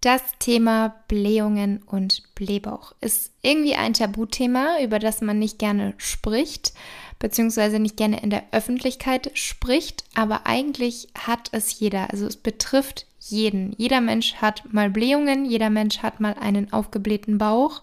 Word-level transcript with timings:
Das 0.00 0.22
Thema 0.38 0.94
Blähungen 1.08 1.82
und 1.82 2.22
Blähbauch 2.34 2.94
ist 3.00 3.32
irgendwie 3.42 3.74
ein 3.74 3.94
Tabuthema, 3.94 4.80
über 4.82 4.98
das 4.98 5.20
man 5.20 5.38
nicht 5.38 5.58
gerne 5.58 5.94
spricht, 5.96 6.74
beziehungsweise 7.18 7.78
nicht 7.78 7.96
gerne 7.96 8.20
in 8.22 8.30
der 8.30 8.44
Öffentlichkeit 8.52 9.30
spricht, 9.34 10.04
aber 10.14 10.46
eigentlich 10.46 11.08
hat 11.18 11.48
es 11.52 11.80
jeder. 11.80 12.10
Also 12.10 12.26
es 12.26 12.36
betrifft 12.36 13.06
jeden. 13.20 13.74
Jeder 13.78 14.00
Mensch 14.00 14.34
hat 14.34 14.72
mal 14.72 14.90
Blähungen, 14.90 15.44
jeder 15.44 15.70
Mensch 15.70 15.98
hat 15.98 16.20
mal 16.20 16.34
einen 16.34 16.72
aufgeblähten 16.72 17.38
Bauch 17.38 17.82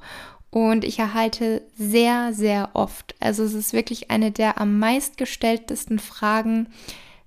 und 0.49 0.83
ich 0.83 0.99
erhalte 0.99 1.63
sehr, 1.75 2.31
sehr 2.31 2.69
oft, 2.73 3.15
also 3.19 3.43
es 3.43 3.55
ist 3.55 3.73
wirklich 3.73 4.11
eine 4.11 4.31
der 4.31 4.61
am 4.61 4.77
meistgestelltesten 4.77 5.97
Fragen, 5.97 6.67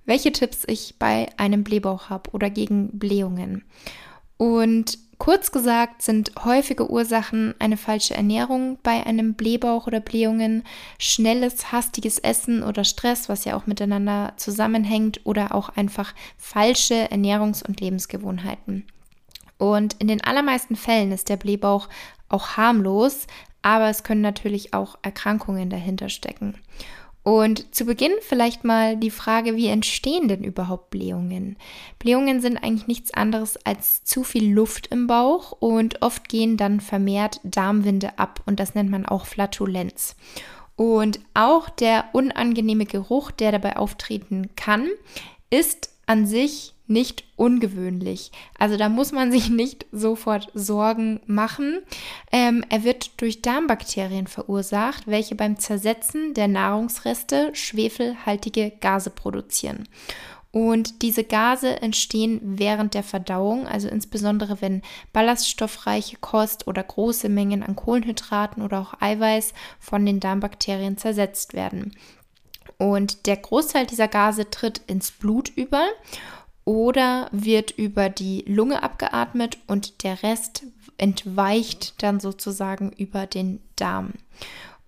welche 0.05 0.31
Tipps 0.31 0.63
ich 0.69 0.95
bei 0.99 1.29
einem 1.37 1.65
Blähbauch 1.65 2.09
habe 2.09 2.31
oder 2.31 2.49
gegen 2.51 2.97
Blähungen. 2.97 3.65
Und 4.37 4.99
kurz 5.19 5.51
gesagt 5.51 6.03
sind 6.03 6.33
häufige 6.45 6.91
Ursachen 6.91 7.55
eine 7.59 7.77
falsche 7.77 8.15
Ernährung 8.15 8.79
bei 8.83 9.05
einem 9.07 9.35
Blähbauch 9.35 9.87
oder 9.87 10.01
Blähungen, 10.01 10.63
schnelles, 10.99 11.73
hastiges 11.73 12.19
Essen 12.19 12.63
oder 12.63 12.85
Stress, 12.85 13.29
was 13.29 13.45
ja 13.45 13.57
auch 13.57 13.67
miteinander 13.67 14.35
zusammenhängt, 14.37 15.21
oder 15.25 15.55
auch 15.55 15.71
einfach 15.71 16.15
falsche 16.37 17.11
Ernährungs- 17.11 17.67
und 17.67 17.81
Lebensgewohnheiten. 17.81 18.85
Und 19.59 19.95
in 19.95 20.09
den 20.09 20.23
allermeisten 20.23 20.77
Fällen 20.77 21.13
ist 21.13 21.31
der 21.31 21.39
Blähbauch 21.39 21.89
auch 22.29 22.57
harmlos, 22.57 23.27
aber 23.63 23.89
es 23.89 24.05
können 24.05 24.21
natürlich 24.21 24.75
auch 24.75 24.99
Erkrankungen 25.03 25.71
dahinter 25.71 26.09
stecken. 26.09 26.55
Und 27.27 27.75
zu 27.75 27.87
Beginn 27.87 28.13
vielleicht 28.21 28.63
mal 28.63 28.97
die 28.97 29.11
Frage, 29.11 29.57
wie 29.57 29.67
entstehen 29.67 30.29
denn 30.29 30.45
überhaupt 30.45 30.91
Blähungen? 30.91 31.57
Blähungen 31.99 32.41
sind 32.41 32.57
eigentlich 32.57 32.87
nichts 32.87 33.13
anderes 33.13 33.57
als 33.67 34.05
zu 34.05 34.23
viel 34.23 34.49
Luft 34.49 34.87
im 34.93 35.09
Bauch 35.09 35.51
und 35.51 36.03
oft 36.03 36.29
gehen 36.29 36.57
dann 36.57 36.79
vermehrt 36.79 37.41
Darmwinde 37.43 38.17
ab 38.21 38.45
und 38.47 38.61
das 38.61 38.77
nennt 38.77 38.91
man 38.91 39.07
auch 39.07 39.27
Flatulenz. 39.27 40.15
Und 40.77 41.19
auch 41.35 41.69
der 41.69 42.05
unangenehme 42.13 42.87
Geruch, 42.87 43.33
der 43.33 43.51
dabei 43.51 43.77
auftreten 43.77 44.51
kann, 44.55 44.89
ist 45.51 45.91
an 46.07 46.27
sich 46.27 46.76
nicht 46.87 47.25
ungewöhnlich. 47.37 48.33
Also 48.59 48.77
da 48.77 48.89
muss 48.89 49.13
man 49.13 49.33
sich 49.37 49.51
nicht 49.51 49.87
sofort 49.93 50.51
Sorgen 50.55 51.21
machen. 51.27 51.81
Ähm, 52.33 52.65
er 52.69 52.85
wird 52.85 53.21
durch 53.21 53.43
Darmbakterien 53.43 54.27
verursacht, 54.27 55.07
welche 55.07 55.35
beim 55.35 55.59
Zersetzen 55.59 56.35
der 56.35 56.49
Nahrungsreste 56.49 57.51
schwefelhaltige 57.55 58.73
Gase 58.81 59.11
produzieren. 59.11 59.89
Und 60.57 61.03
diese 61.03 61.23
Gase 61.23 61.83
entstehen 61.83 62.41
während 62.43 62.95
der 62.95 63.03
Verdauung, 63.03 63.67
also 63.67 63.89
insbesondere 63.89 64.63
wenn 64.63 64.81
ballaststoffreiche 65.13 66.17
Kost 66.23 66.67
oder 66.67 66.83
große 66.83 67.29
Mengen 67.29 67.63
an 67.63 67.77
Kohlenhydraten 67.77 68.63
oder 68.63 68.81
auch 68.81 68.95
Eiweiß 68.99 69.53
von 69.79 70.07
den 70.07 70.19
Darmbakterien 70.19 70.97
zersetzt 70.97 71.53
werden. 71.53 71.95
Und 72.79 73.27
der 73.27 73.37
Großteil 73.37 73.85
dieser 73.85 74.09
Gase 74.09 74.49
tritt 74.51 74.81
ins 74.87 75.11
Blut 75.11 75.51
über 75.51 75.87
oder 76.67 77.29
wird 77.33 77.71
über 77.71 78.11
die 78.11 78.45
Lunge 78.47 78.83
abgeatmet 78.83 79.57
und 79.67 80.03
der 80.03 80.23
Rest 80.23 80.67
entweicht 80.99 82.03
dann 82.03 82.21
sozusagen 82.21 82.93
über 82.93 83.27
den 83.27 83.61
Darm. 83.77 84.13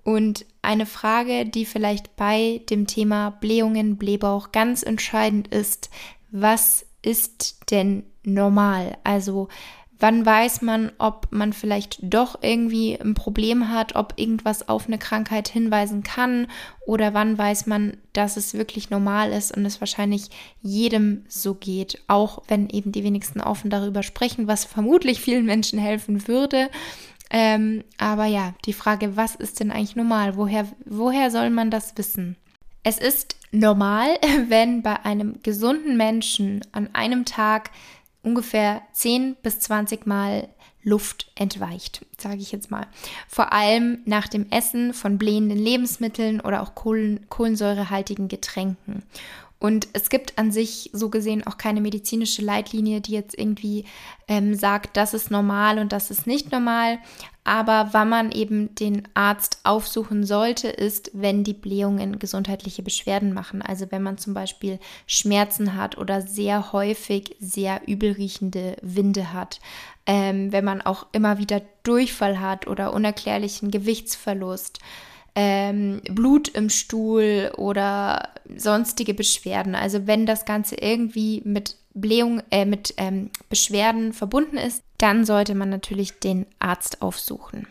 Und 0.02 0.44
eine 0.60 0.86
Frage, 0.86 1.46
die 1.46 1.64
vielleicht 1.64 2.16
bei 2.16 2.62
dem 2.68 2.86
Thema 2.86 3.30
Blähungen, 3.30 3.96
Blähbauch 3.96 4.52
ganz 4.52 4.82
entscheidend 4.82 5.48
ist, 5.48 5.88
was 6.30 6.84
ist 7.02 7.70
denn 7.70 8.02
normal? 8.24 8.98
Also 9.04 9.48
Wann 10.00 10.24
weiß 10.24 10.62
man, 10.62 10.92
ob 10.98 11.26
man 11.30 11.52
vielleicht 11.52 11.98
doch 12.02 12.38
irgendwie 12.40 12.98
ein 13.00 13.14
Problem 13.14 13.68
hat, 13.68 13.96
ob 13.96 14.14
irgendwas 14.16 14.68
auf 14.68 14.86
eine 14.86 14.98
Krankheit 14.98 15.48
hinweisen 15.48 16.04
kann 16.04 16.46
oder 16.86 17.14
wann 17.14 17.36
weiß 17.36 17.66
man, 17.66 17.96
dass 18.12 18.36
es 18.36 18.54
wirklich 18.54 18.90
normal 18.90 19.32
ist 19.32 19.56
und 19.56 19.66
es 19.66 19.80
wahrscheinlich 19.80 20.28
jedem 20.62 21.24
so 21.28 21.54
geht, 21.54 22.00
auch 22.06 22.42
wenn 22.46 22.68
eben 22.70 22.92
die 22.92 23.02
wenigsten 23.02 23.40
offen 23.40 23.70
darüber 23.70 24.04
sprechen, 24.04 24.46
was 24.46 24.64
vermutlich 24.64 25.20
vielen 25.20 25.46
Menschen 25.46 25.80
helfen 25.80 26.28
würde. 26.28 26.70
Ähm, 27.30 27.82
aber 27.98 28.26
ja, 28.26 28.54
die 28.64 28.72
Frage, 28.72 29.16
was 29.16 29.34
ist 29.34 29.60
denn 29.60 29.72
eigentlich 29.72 29.96
normal? 29.96 30.36
Woher, 30.36 30.66
woher 30.84 31.30
soll 31.30 31.50
man 31.50 31.70
das 31.70 31.96
wissen? 31.98 32.36
Es 32.84 32.98
ist 32.98 33.36
normal, 33.50 34.08
wenn 34.48 34.82
bei 34.82 35.04
einem 35.04 35.42
gesunden 35.42 35.96
Menschen 35.96 36.64
an 36.72 36.88
einem 36.94 37.24
Tag 37.24 37.70
ungefähr 38.22 38.82
10 38.92 39.36
bis 39.42 39.60
20 39.60 40.06
Mal 40.06 40.48
Luft 40.82 41.30
entweicht, 41.34 42.06
sage 42.18 42.38
ich 42.38 42.52
jetzt 42.52 42.70
mal. 42.70 42.86
Vor 43.28 43.52
allem 43.52 44.00
nach 44.04 44.28
dem 44.28 44.50
Essen 44.50 44.94
von 44.94 45.18
blähenden 45.18 45.58
Lebensmitteln 45.58 46.40
oder 46.40 46.62
auch 46.62 46.74
Kohlen, 46.74 47.26
kohlensäurehaltigen 47.28 48.28
Getränken. 48.28 49.02
Und 49.60 49.88
es 49.92 50.08
gibt 50.08 50.38
an 50.38 50.52
sich 50.52 50.90
so 50.92 51.10
gesehen 51.10 51.44
auch 51.46 51.58
keine 51.58 51.80
medizinische 51.80 52.42
Leitlinie, 52.42 53.00
die 53.00 53.12
jetzt 53.12 53.36
irgendwie 53.36 53.86
ähm, 54.28 54.54
sagt, 54.54 54.96
das 54.96 55.14
ist 55.14 55.30
normal 55.32 55.78
und 55.80 55.92
das 55.92 56.12
ist 56.12 56.28
nicht 56.28 56.52
normal. 56.52 56.98
Aber 57.48 57.88
wann 57.92 58.10
man 58.10 58.30
eben 58.30 58.74
den 58.74 59.08
Arzt 59.14 59.60
aufsuchen 59.64 60.26
sollte, 60.26 60.68
ist, 60.68 61.10
wenn 61.14 61.44
die 61.44 61.54
Blähungen 61.54 62.18
gesundheitliche 62.18 62.82
Beschwerden 62.82 63.32
machen. 63.32 63.62
Also 63.62 63.86
wenn 63.88 64.02
man 64.02 64.18
zum 64.18 64.34
Beispiel 64.34 64.78
Schmerzen 65.06 65.74
hat 65.74 65.96
oder 65.96 66.20
sehr 66.20 66.72
häufig 66.72 67.36
sehr 67.40 67.80
übelriechende 67.86 68.76
Winde 68.82 69.32
hat. 69.32 69.60
Ähm, 70.04 70.52
wenn 70.52 70.66
man 70.66 70.82
auch 70.82 71.06
immer 71.12 71.38
wieder 71.38 71.62
Durchfall 71.84 72.38
hat 72.38 72.66
oder 72.66 72.92
unerklärlichen 72.92 73.70
Gewichtsverlust 73.70 74.80
ähm, 75.34 76.02
Blut 76.10 76.48
im 76.48 76.68
Stuhl 76.68 77.50
oder 77.56 78.28
sonstige 78.56 79.14
Beschwerden. 79.14 79.74
Also 79.74 80.06
wenn 80.06 80.26
das 80.26 80.44
Ganze 80.44 80.74
irgendwie 80.74 81.40
mit 81.46 81.76
Blähung, 82.00 82.42
äh, 82.50 82.64
mit 82.64 82.94
ähm, 82.96 83.30
Beschwerden 83.48 84.12
verbunden 84.12 84.56
ist, 84.56 84.82
dann 84.98 85.24
sollte 85.24 85.54
man 85.54 85.70
natürlich 85.70 86.18
den 86.18 86.46
Arzt 86.58 87.02
aufsuchen. 87.02 87.66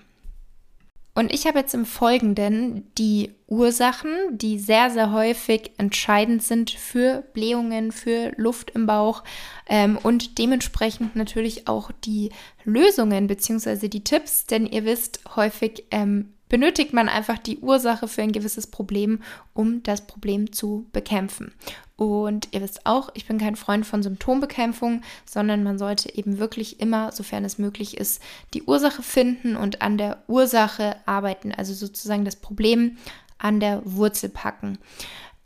Und 1.17 1.33
ich 1.33 1.47
habe 1.47 1.57
jetzt 1.57 1.73
im 1.73 1.87
Folgenden 1.87 2.93
die 2.95 3.31
Ursachen, 3.47 4.11
die 4.29 4.59
sehr, 4.59 4.91
sehr 4.91 5.11
häufig 5.11 5.71
entscheidend 5.79 6.43
sind 6.43 6.69
für 6.69 7.23
Blähungen, 7.33 7.91
für 7.91 8.33
Luft 8.37 8.69
im 8.75 8.85
Bauch 8.85 9.23
ähm, 9.67 9.97
und 10.03 10.37
dementsprechend 10.37 11.15
natürlich 11.15 11.67
auch 11.67 11.89
die 12.05 12.29
Lösungen 12.65 13.25
bzw. 13.25 13.87
die 13.87 14.03
Tipps, 14.03 14.45
denn 14.45 14.67
ihr 14.67 14.85
wisst, 14.85 15.21
häufig 15.35 15.85
ähm, 15.89 16.33
benötigt 16.49 16.93
man 16.93 17.09
einfach 17.09 17.37
die 17.37 17.59
Ursache 17.59 18.07
für 18.07 18.21
ein 18.21 18.31
gewisses 18.31 18.67
Problem, 18.67 19.21
um 19.53 19.83
das 19.83 20.07
Problem 20.07 20.51
zu 20.51 20.87
bekämpfen. 20.91 21.53
Und 21.95 22.49
ihr 22.51 22.61
wisst 22.61 22.85
auch, 22.85 23.09
ich 23.15 23.25
bin 23.25 23.39
kein 23.39 23.55
Freund 23.55 23.85
von 23.85 24.03
Symptombekämpfung, 24.03 25.01
sondern 25.25 25.63
man 25.63 25.79
sollte 25.79 26.13
eben 26.15 26.37
wirklich 26.37 26.79
immer, 26.79 27.11
sofern 27.11 27.43
es 27.43 27.57
möglich 27.57 27.97
ist, 27.97 28.21
die 28.53 28.63
Ursache 28.63 29.01
finden 29.01 29.55
und 29.55 29.81
an 29.81 29.97
der 29.97 30.23
Ursache 30.27 30.95
arbeiten, 31.07 31.51
also 31.51 31.73
sozusagen 31.73 32.23
das 32.23 32.35
Problem 32.35 32.97
an 33.39 33.59
der 33.59 33.81
Wurzel 33.83 34.29
packen. 34.29 34.77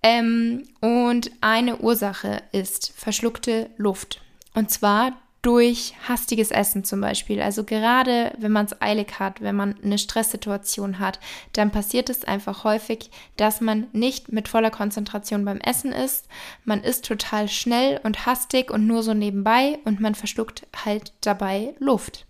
Ähm, 0.04 0.64
und 0.82 1.32
eine 1.42 1.78
Ursache 1.78 2.42
ist 2.52 2.92
verschluckte 2.96 3.70
Luft. 3.78 4.22
Und 4.54 4.72
zwar 4.72 5.14
durch 5.42 5.96
hastiges 6.08 6.52
Essen 6.52 6.84
zum 6.84 7.02
Beispiel. 7.02 7.42
Also 7.42 7.64
gerade 7.64 8.34
wenn 8.38 8.52
man 8.52 8.68
es 8.68 8.80
eilig 8.80 9.20
hat, 9.20 9.42
wenn 9.42 9.56
man 9.56 9.76
eine 9.84 9.98
Stresssituation 9.98 11.00
hat, 11.00 11.20
dann 11.54 11.72
passiert 11.72 12.10
es 12.10 12.24
einfach 12.26 12.64
häufig, 12.64 13.10
dass 13.38 13.60
man 13.60 13.88
nicht 13.92 14.32
mit 14.32 14.48
voller 14.48 14.70
Konzentration 14.70 15.44
beim 15.44 15.58
Essen 15.58 15.94
ist. 15.94 16.28
Man 16.64 16.84
isst 16.84 17.06
total 17.06 17.48
schnell 17.48 18.00
und 18.04 18.28
hastig 18.28 18.70
und 18.70 18.86
nur 18.86 19.02
so 19.02 19.16
nebenbei 19.16 19.80
und 19.84 20.00
man 20.00 20.14
verschluckt 20.14 20.68
halt 20.86 21.14
dabei 21.22 21.74
Luft. 21.80 22.28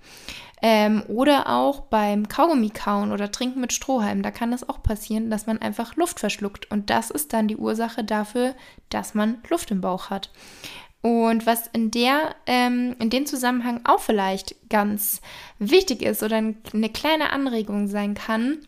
Ähm, 0.63 1.03
oder 1.07 1.49
auch 1.49 1.81
beim 1.81 2.27
Kaugummi 2.27 2.69
kauen 2.69 3.11
oder 3.11 3.31
trinken 3.31 3.61
mit 3.61 3.73
Strohhalm. 3.73 4.21
Da 4.21 4.29
kann 4.29 4.53
es 4.53 4.67
auch 4.69 4.83
passieren, 4.83 5.31
dass 5.31 5.47
man 5.47 5.57
einfach 5.57 5.95
Luft 5.95 6.19
verschluckt. 6.19 6.69
Und 6.69 6.91
das 6.91 7.09
ist 7.09 7.33
dann 7.33 7.47
die 7.47 7.57
Ursache 7.57 8.03
dafür, 8.03 8.53
dass 8.89 9.15
man 9.15 9.41
Luft 9.49 9.71
im 9.71 9.81
Bauch 9.81 10.11
hat. 10.11 10.29
Und 11.01 11.47
was 11.47 11.67
in 11.73 11.89
der, 11.89 12.35
ähm, 12.45 12.95
in 12.99 13.09
dem 13.09 13.25
Zusammenhang 13.25 13.81
auch 13.85 13.99
vielleicht 13.99 14.55
ganz 14.69 15.21
wichtig 15.57 16.03
ist 16.03 16.21
oder 16.21 16.37
eine 16.37 16.89
kleine 16.89 17.31
Anregung 17.31 17.87
sein 17.87 18.13
kann, 18.13 18.59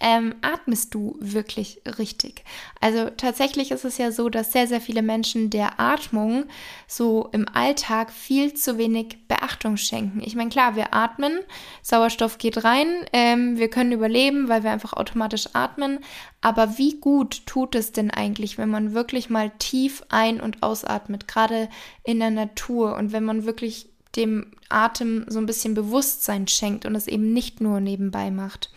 ähm, 0.00 0.34
atmest 0.42 0.94
du 0.94 1.16
wirklich 1.20 1.82
richtig? 1.98 2.44
Also 2.80 3.10
tatsächlich 3.10 3.70
ist 3.70 3.84
es 3.84 3.98
ja 3.98 4.10
so, 4.12 4.28
dass 4.28 4.52
sehr, 4.52 4.66
sehr 4.66 4.80
viele 4.80 5.02
Menschen 5.02 5.50
der 5.50 5.78
Atmung 5.78 6.44
so 6.86 7.28
im 7.32 7.46
Alltag 7.48 8.12
viel 8.12 8.54
zu 8.54 8.78
wenig 8.78 9.26
Beachtung 9.28 9.76
schenken. 9.76 10.20
Ich 10.24 10.36
meine, 10.36 10.50
klar, 10.50 10.76
wir 10.76 10.94
atmen, 10.94 11.38
Sauerstoff 11.82 12.38
geht 12.38 12.64
rein, 12.64 12.88
ähm, 13.12 13.58
wir 13.58 13.68
können 13.68 13.92
überleben, 13.92 14.48
weil 14.48 14.62
wir 14.62 14.70
einfach 14.70 14.94
automatisch 14.94 15.48
atmen. 15.52 16.00
Aber 16.40 16.76
wie 16.76 17.00
gut 17.00 17.46
tut 17.46 17.74
es 17.74 17.92
denn 17.92 18.10
eigentlich, 18.10 18.58
wenn 18.58 18.68
man 18.68 18.94
wirklich 18.94 19.30
mal 19.30 19.50
tief 19.58 20.02
ein- 20.08 20.40
und 20.40 20.62
ausatmet, 20.62 21.28
gerade 21.28 21.68
in 22.04 22.20
der 22.20 22.30
Natur 22.30 22.96
und 22.96 23.12
wenn 23.12 23.24
man 23.24 23.44
wirklich 23.44 23.88
dem 24.16 24.52
Atem 24.68 25.24
so 25.28 25.38
ein 25.38 25.46
bisschen 25.46 25.74
Bewusstsein 25.74 26.46
schenkt 26.48 26.86
und 26.86 26.94
es 26.94 27.06
eben 27.06 27.32
nicht 27.32 27.60
nur 27.60 27.80
nebenbei 27.80 28.30
macht. 28.30 28.70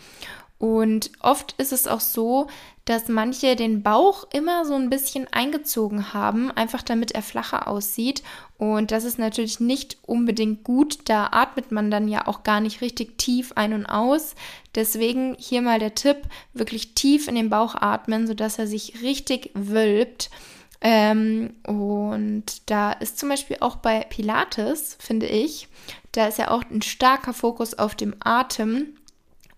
Und 0.58 1.12
oft 1.20 1.54
ist 1.58 1.72
es 1.72 1.86
auch 1.86 2.00
so, 2.00 2.48
dass 2.84 3.08
manche 3.08 3.54
den 3.54 3.82
Bauch 3.82 4.26
immer 4.32 4.64
so 4.64 4.74
ein 4.74 4.90
bisschen 4.90 5.26
eingezogen 5.30 6.14
haben, 6.14 6.50
einfach 6.50 6.82
damit 6.82 7.12
er 7.12 7.22
flacher 7.22 7.68
aussieht. 7.68 8.22
Und 8.56 8.90
das 8.90 9.04
ist 9.04 9.18
natürlich 9.18 9.60
nicht 9.60 9.98
unbedingt 10.06 10.64
gut. 10.64 11.00
Da 11.04 11.28
atmet 11.30 11.70
man 11.70 11.90
dann 11.90 12.08
ja 12.08 12.26
auch 12.26 12.42
gar 12.42 12.60
nicht 12.60 12.80
richtig 12.80 13.18
tief 13.18 13.52
ein 13.56 13.72
und 13.72 13.86
aus. 13.86 14.34
Deswegen 14.74 15.36
hier 15.38 15.62
mal 15.62 15.78
der 15.78 15.94
Tipp, 15.94 16.22
wirklich 16.54 16.94
tief 16.94 17.28
in 17.28 17.34
den 17.34 17.50
Bauch 17.50 17.74
atmen, 17.74 18.26
sodass 18.26 18.58
er 18.58 18.66
sich 18.66 19.02
richtig 19.02 19.50
wölbt. 19.54 20.30
Ähm, 20.80 21.54
und 21.66 22.70
da 22.70 22.92
ist 22.92 23.18
zum 23.18 23.28
Beispiel 23.28 23.58
auch 23.60 23.76
bei 23.76 24.00
Pilates, 24.00 24.96
finde 24.98 25.26
ich, 25.26 25.68
da 26.12 26.26
ist 26.26 26.38
ja 26.38 26.50
auch 26.50 26.62
ein 26.70 26.82
starker 26.82 27.34
Fokus 27.34 27.74
auf 27.74 27.94
dem 27.94 28.14
Atem. 28.20 28.94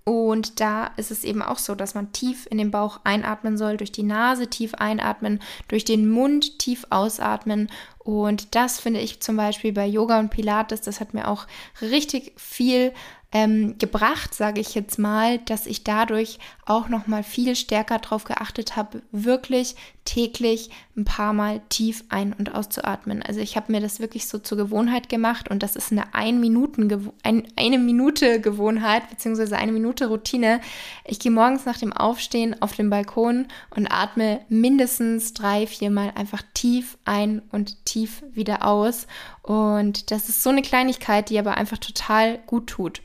Und 0.05 0.61
da 0.61 0.87
ist 0.97 1.11
es 1.11 1.25
eben 1.25 1.43
auch 1.43 1.59
so, 1.59 1.75
dass 1.75 1.95
man 1.95 2.13
tief 2.13 2.47
in 2.51 2.59
den 2.59 2.71
Bauch 2.71 3.01
einatmen 3.05 3.59
soll, 3.59 3.77
durch 3.77 3.93
die 3.93 4.03
Nase 4.03 4.49
tief 4.49 4.75
einatmen, 4.75 5.41
durch 5.69 5.85
den 5.85 6.09
Mund 6.09 6.59
tief 6.59 6.87
ausatmen. 6.91 7.71
Und 7.99 8.55
das 8.55 8.81
finde 8.81 9.01
ich 9.01 9.21
zum 9.21 9.37
Beispiel 9.37 9.73
bei 9.73 9.87
Yoga 9.87 10.19
und 10.19 10.31
Pilates, 10.31 10.81
das 10.81 11.01
hat 11.01 11.13
mir 11.13 11.29
auch 11.29 11.47
richtig 11.83 12.33
viel 12.37 12.93
ähm, 13.33 13.79
gebracht, 13.79 14.35
sage 14.35 14.61
ich 14.61 14.75
jetzt 14.75 14.99
mal, 14.99 15.39
dass 15.39 15.67
ich 15.67 15.85
dadurch 15.85 16.39
auch 16.67 16.89
noch 16.89 17.07
mal 17.07 17.23
viel 17.23 17.55
stärker 17.55 17.99
darauf 17.99 18.25
geachtet 18.25 18.75
habe, 18.77 19.03
wirklich 19.13 19.77
täglich 20.05 20.71
ein 20.97 21.05
paar 21.05 21.33
Mal 21.33 21.61
tief 21.69 22.05
ein- 22.09 22.33
und 22.33 22.55
auszuatmen. 22.55 23.23
Also 23.23 23.41
ich 23.41 23.57
habe 23.57 23.71
mir 23.71 23.81
das 23.81 24.01
wirklich 24.01 24.27
so 24.27 24.39
zur 24.39 24.59
Gewohnheit 24.59 25.09
gemacht 25.09 25.49
und 25.49 25.63
das 25.63 25.77
ist 25.77 25.93
eine 25.93 26.15
ein 26.15 26.41
Minuten 26.41 27.13
ein, 27.23 27.47
eine 27.57 27.79
Minute 27.79 28.41
Gewohnheit 28.41 29.09
beziehungsweise 29.09 29.57
eine 29.57 29.73
Minute 29.73 30.09
Routine. 30.09 30.61
Ich 31.05 31.21
gehe 31.21 31.31
morgens 31.31 31.65
nach 31.67 31.79
dem 31.79 31.93
Aufstehen 31.93 32.61
auf 32.61 32.75
den 32.75 32.91
Balkon 32.91 33.47
und 33.77 33.87
atme 33.87 34.41
mindestens 34.49 35.33
drei, 35.35 35.67
vier 35.67 35.91
Mal 35.91 36.13
einfach 36.17 36.43
tief 36.55 36.99
ein 37.05 37.43
und 37.53 37.85
tief 37.85 38.25
wieder 38.33 38.67
aus. 38.67 39.07
Und 39.43 40.11
das 40.11 40.29
ist 40.29 40.43
so 40.43 40.51
eine 40.51 40.63
Kleinigkeit, 40.63 41.31
die 41.31 41.39
aber 41.39 41.57
einfach 41.57 41.79
total 41.79 42.39
gut 42.47 42.67
tut. 42.69 43.01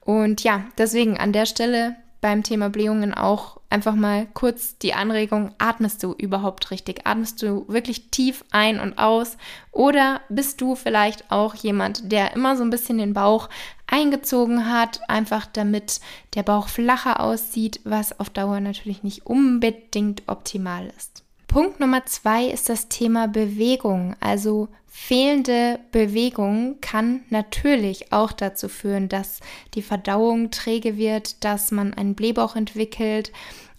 Und 0.00 0.42
ja, 0.42 0.64
deswegen 0.78 1.18
an 1.18 1.32
der 1.32 1.46
Stelle 1.46 1.96
beim 2.20 2.42
Thema 2.42 2.68
Blähungen 2.68 3.14
auch 3.14 3.58
einfach 3.70 3.94
mal 3.94 4.26
kurz 4.34 4.78
die 4.78 4.94
Anregung, 4.94 5.52
atmest 5.58 6.02
du 6.02 6.14
überhaupt 6.14 6.70
richtig? 6.70 7.06
Atmest 7.06 7.42
du 7.42 7.64
wirklich 7.68 8.10
tief 8.10 8.44
ein 8.50 8.80
und 8.80 8.98
aus? 8.98 9.36
Oder 9.70 10.20
bist 10.28 10.60
du 10.60 10.74
vielleicht 10.74 11.30
auch 11.30 11.54
jemand, 11.54 12.10
der 12.10 12.34
immer 12.34 12.56
so 12.56 12.64
ein 12.64 12.70
bisschen 12.70 12.98
den 12.98 13.14
Bauch 13.14 13.48
eingezogen 13.86 14.72
hat, 14.72 15.00
einfach 15.08 15.46
damit 15.46 16.00
der 16.34 16.42
Bauch 16.42 16.68
flacher 16.68 17.20
aussieht, 17.20 17.80
was 17.84 18.18
auf 18.18 18.30
Dauer 18.30 18.60
natürlich 18.60 19.02
nicht 19.02 19.26
unbedingt 19.26 20.22
optimal 20.26 20.90
ist. 20.96 21.22
Punkt 21.46 21.80
Nummer 21.80 22.04
zwei 22.04 22.46
ist 22.46 22.68
das 22.68 22.88
Thema 22.88 23.26
Bewegung. 23.28 24.16
Also 24.20 24.68
fehlende 25.00 25.78
Bewegung 25.90 26.80
kann 26.82 27.20
natürlich 27.30 28.12
auch 28.12 28.32
dazu 28.32 28.68
führen, 28.68 29.08
dass 29.08 29.40
die 29.72 29.80
Verdauung 29.80 30.50
träge 30.50 30.98
wird, 30.98 31.42
dass 31.44 31.70
man 31.70 31.94
einen 31.94 32.14
Blähbauch 32.14 32.56
entwickelt. 32.56 33.32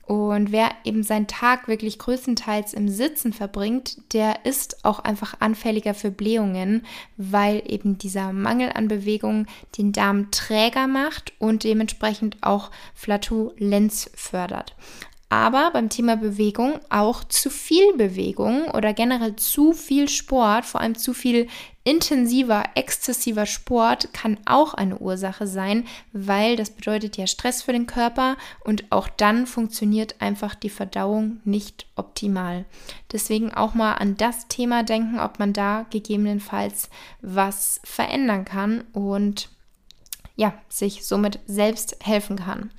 Und 0.08 0.52
wer 0.52 0.72
eben 0.86 1.04
seinen 1.04 1.28
Tag 1.28 1.68
wirklich 1.68 2.00
größtenteils 2.00 2.74
im 2.74 2.90
Sitzen 2.90 3.32
verbringt, 3.32 3.98
der 4.14 4.46
ist 4.46 4.84
auch 4.84 5.00
einfach 5.00 5.36
anfälliger 5.40 5.94
für 5.94 6.10
Blähungen, 6.10 6.84
weil 7.18 7.62
eben 7.68 8.00
dieser 8.00 8.34
Mangel 8.34 8.72
an 8.74 8.88
Bewegung 8.88 9.46
den 9.78 9.92
Darm 9.92 10.32
träger 10.32 10.88
macht 10.88 11.34
und 11.38 11.64
dementsprechend 11.64 12.38
auch 12.42 12.72
Flatulenz 12.96 14.10
fördert 14.16 14.74
aber 15.30 15.70
beim 15.72 15.90
Thema 15.90 16.18
Bewegung 16.18 16.80
auch 16.90 17.24
zu 17.24 17.52
viel 17.52 17.94
Bewegung 17.94 18.68
oder 18.72 18.94
generell 18.94 19.36
zu 19.36 19.74
viel 19.74 20.10
Sport, 20.10 20.66
vor 20.66 20.82
allem 20.82 20.96
zu 20.96 21.14
viel 21.14 21.48
intensiver, 21.84 22.64
exzessiver 22.76 23.46
Sport 23.46 24.12
kann 24.12 24.38
auch 24.46 24.74
eine 24.74 24.98
Ursache 24.98 25.48
sein, 25.48 25.86
weil 26.14 26.56
das 26.56 26.72
bedeutet 26.72 27.16
ja 27.18 27.28
Stress 27.28 27.62
für 27.62 27.74
den 27.74 27.88
Körper 27.88 28.38
und 28.64 28.92
auch 28.92 29.08
dann 29.08 29.46
funktioniert 29.48 30.16
einfach 30.20 30.56
die 30.56 30.70
Verdauung 30.70 31.40
nicht 31.46 31.86
optimal. 31.96 32.66
Deswegen 33.12 33.54
auch 33.54 33.76
mal 33.76 33.94
an 33.94 34.18
das 34.18 34.48
Thema 34.48 34.84
denken, 34.84 35.20
ob 35.20 35.40
man 35.40 35.54
da 35.54 35.86
gegebenenfalls 35.90 36.90
was 37.22 37.82
verändern 37.84 38.46
kann 38.46 38.84
und 38.94 39.50
ja, 40.36 40.54
sich 40.70 41.06
somit 41.06 41.40
selbst 41.46 41.98
helfen 42.02 42.38
kann. 42.38 42.72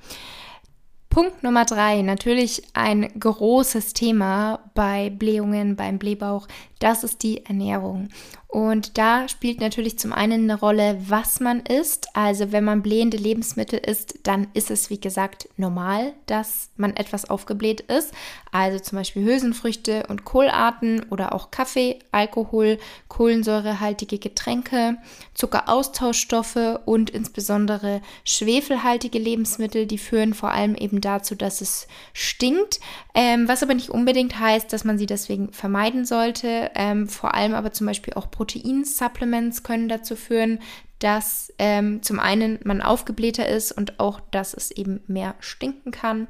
Punkt 1.11 1.43
Nummer 1.43 1.65
drei, 1.65 2.01
natürlich 2.03 2.63
ein 2.73 3.05
großes 3.19 3.91
Thema 3.91 4.61
bei 4.73 5.09
Blähungen, 5.09 5.75
beim 5.75 5.99
Blähbauch, 5.99 6.47
das 6.81 7.03
ist 7.03 7.23
die 7.23 7.45
Ernährung. 7.45 8.09
Und 8.51 8.97
da 8.97 9.29
spielt 9.29 9.61
natürlich 9.61 9.97
zum 9.97 10.11
einen 10.11 10.43
eine 10.43 10.59
Rolle, 10.59 10.97
was 11.07 11.39
man 11.39 11.61
isst. 11.61 12.09
Also 12.13 12.51
wenn 12.51 12.65
man 12.65 12.81
blähende 12.81 13.15
Lebensmittel 13.15 13.79
isst, 13.79 14.19
dann 14.23 14.47
ist 14.53 14.69
es 14.69 14.89
wie 14.89 14.99
gesagt 14.99 15.47
normal, 15.55 16.11
dass 16.25 16.69
man 16.75 16.93
etwas 16.97 17.29
aufgebläht 17.29 17.79
ist. 17.79 18.13
Also 18.51 18.79
zum 18.79 18.97
Beispiel 18.97 19.23
Hülsenfrüchte 19.23 20.05
und 20.09 20.25
Kohlarten 20.25 21.05
oder 21.09 21.33
auch 21.33 21.49
Kaffee, 21.51 21.99
Alkohol, 22.11 22.77
kohlensäurehaltige 23.07 24.19
Getränke, 24.19 24.97
Zuckeraustauschstoffe 25.33 26.81
und 26.83 27.09
insbesondere 27.09 28.01
schwefelhaltige 28.25 29.17
Lebensmittel, 29.17 29.85
die 29.85 29.97
führen 29.97 30.33
vor 30.33 30.51
allem 30.51 30.75
eben 30.75 30.99
dazu, 30.99 31.35
dass 31.35 31.61
es 31.61 31.87
stinkt. 32.11 32.81
Ähm, 33.13 33.47
was 33.47 33.63
aber 33.63 33.75
nicht 33.75 33.89
unbedingt 33.89 34.37
heißt, 34.37 34.73
dass 34.73 34.83
man 34.83 34.97
sie 34.97 35.05
deswegen 35.05 35.53
vermeiden 35.53 36.03
sollte. 36.03 36.70
Ähm, 36.75 37.07
vor 37.07 37.33
allem 37.33 37.53
aber 37.53 37.71
zum 37.71 37.87
Beispiel 37.87 38.13
auch 38.13 38.31
Proteinsupplements 38.31 39.63
können 39.63 39.89
dazu 39.89 40.15
führen, 40.15 40.59
dass 40.99 41.51
ähm, 41.57 42.03
zum 42.03 42.19
einen 42.19 42.59
man 42.63 42.81
aufgeblähter 42.81 43.47
ist 43.47 43.71
und 43.71 43.99
auch, 43.99 44.19
dass 44.31 44.53
es 44.53 44.69
eben 44.69 45.01
mehr 45.07 45.35
stinken 45.39 45.91
kann. 45.91 46.27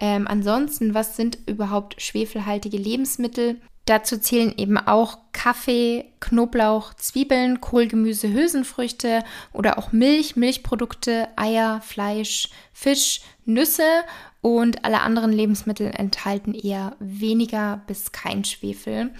Ähm, 0.00 0.26
ansonsten, 0.26 0.94
was 0.94 1.16
sind 1.16 1.38
überhaupt 1.46 2.00
schwefelhaltige 2.00 2.78
Lebensmittel? 2.78 3.60
Dazu 3.84 4.18
zählen 4.18 4.52
eben 4.56 4.78
auch 4.78 5.18
Kaffee, 5.32 6.06
Knoblauch, 6.18 6.94
Zwiebeln, 6.94 7.60
Kohlgemüse, 7.60 8.32
Hülsenfrüchte 8.32 9.22
oder 9.52 9.78
auch 9.78 9.92
Milch, 9.92 10.34
Milchprodukte, 10.34 11.28
Eier, 11.36 11.80
Fleisch, 11.82 12.48
Fisch, 12.72 13.20
Nüsse 13.44 14.02
und 14.40 14.84
alle 14.84 15.02
anderen 15.02 15.30
Lebensmittel 15.30 15.92
enthalten 15.94 16.52
eher 16.52 16.96
weniger 16.98 17.82
bis 17.86 18.10
kein 18.10 18.44
Schwefel. 18.44 19.10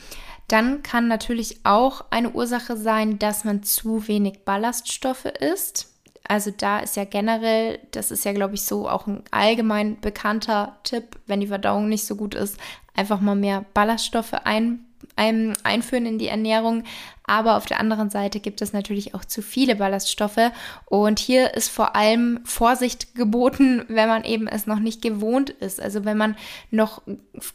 Dann 0.48 0.82
kann 0.82 1.08
natürlich 1.08 1.60
auch 1.64 2.04
eine 2.10 2.30
Ursache 2.30 2.76
sein, 2.76 3.18
dass 3.18 3.44
man 3.44 3.62
zu 3.62 4.06
wenig 4.06 4.44
Ballaststoffe 4.44 5.24
isst. 5.24 5.92
Also 6.28 6.50
da 6.56 6.80
ist 6.80 6.96
ja 6.96 7.04
generell, 7.04 7.80
das 7.92 8.10
ist 8.10 8.24
ja, 8.24 8.32
glaube 8.32 8.54
ich, 8.54 8.62
so 8.62 8.88
auch 8.88 9.06
ein 9.06 9.22
allgemein 9.30 10.00
bekannter 10.00 10.76
Tipp, 10.82 11.18
wenn 11.26 11.40
die 11.40 11.46
Verdauung 11.48 11.88
nicht 11.88 12.04
so 12.06 12.16
gut 12.16 12.34
ist, 12.34 12.58
einfach 12.94 13.20
mal 13.20 13.36
mehr 13.36 13.64
Ballaststoffe 13.74 14.32
ein, 14.32 14.85
ein, 15.16 15.56
einführen 15.64 16.06
in 16.06 16.18
die 16.18 16.28
Ernährung. 16.28 16.84
Aber 17.28 17.56
auf 17.56 17.66
der 17.66 17.80
anderen 17.80 18.08
Seite 18.08 18.38
gibt 18.38 18.62
es 18.62 18.72
natürlich 18.72 19.14
auch 19.14 19.24
zu 19.24 19.42
viele 19.42 19.74
Ballaststoffe. 19.76 20.52
Und 20.84 21.18
hier 21.18 21.54
ist 21.54 21.68
vor 21.68 21.96
allem 21.96 22.38
Vorsicht 22.44 23.16
geboten, 23.16 23.84
wenn 23.88 24.08
man 24.08 24.22
eben 24.22 24.46
es 24.46 24.66
noch 24.66 24.78
nicht 24.78 25.02
gewohnt 25.02 25.50
ist. 25.50 25.80
Also 25.80 26.04
wenn 26.04 26.16
man 26.16 26.36
noch 26.70 27.02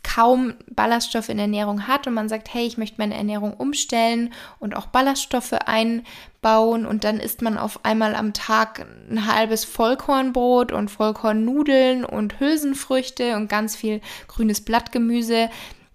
kaum 0.04 0.56
Ballaststoffe 0.70 1.30
in 1.30 1.40
Ernährung 1.40 1.88
hat 1.88 2.06
und 2.06 2.14
man 2.14 2.28
sagt, 2.28 2.54
hey, 2.54 2.66
ich 2.66 2.78
möchte 2.78 2.98
meine 2.98 3.16
Ernährung 3.16 3.54
umstellen 3.54 4.34
und 4.60 4.76
auch 4.76 4.88
Ballaststoffe 4.88 5.54
einbauen 5.54 6.86
und 6.86 7.06
dann 7.06 7.22
isst 7.22 7.42
man 7.42 7.58
auf 7.58 7.86
einmal 7.86 8.16
am 8.16 8.34
Tag 8.34 8.86
ein 9.10 9.26
halbes 9.26 9.64
Vollkornbrot 9.64 10.74
und 10.74 10.92
Vollkornnudeln 10.92 12.04
und 12.04 12.42
Hülsenfrüchte 12.42 13.38
und 13.38 13.48
ganz 13.48 13.78
viel 13.78 14.02
grünes 14.28 14.60
Blattgemüse, 14.60 15.50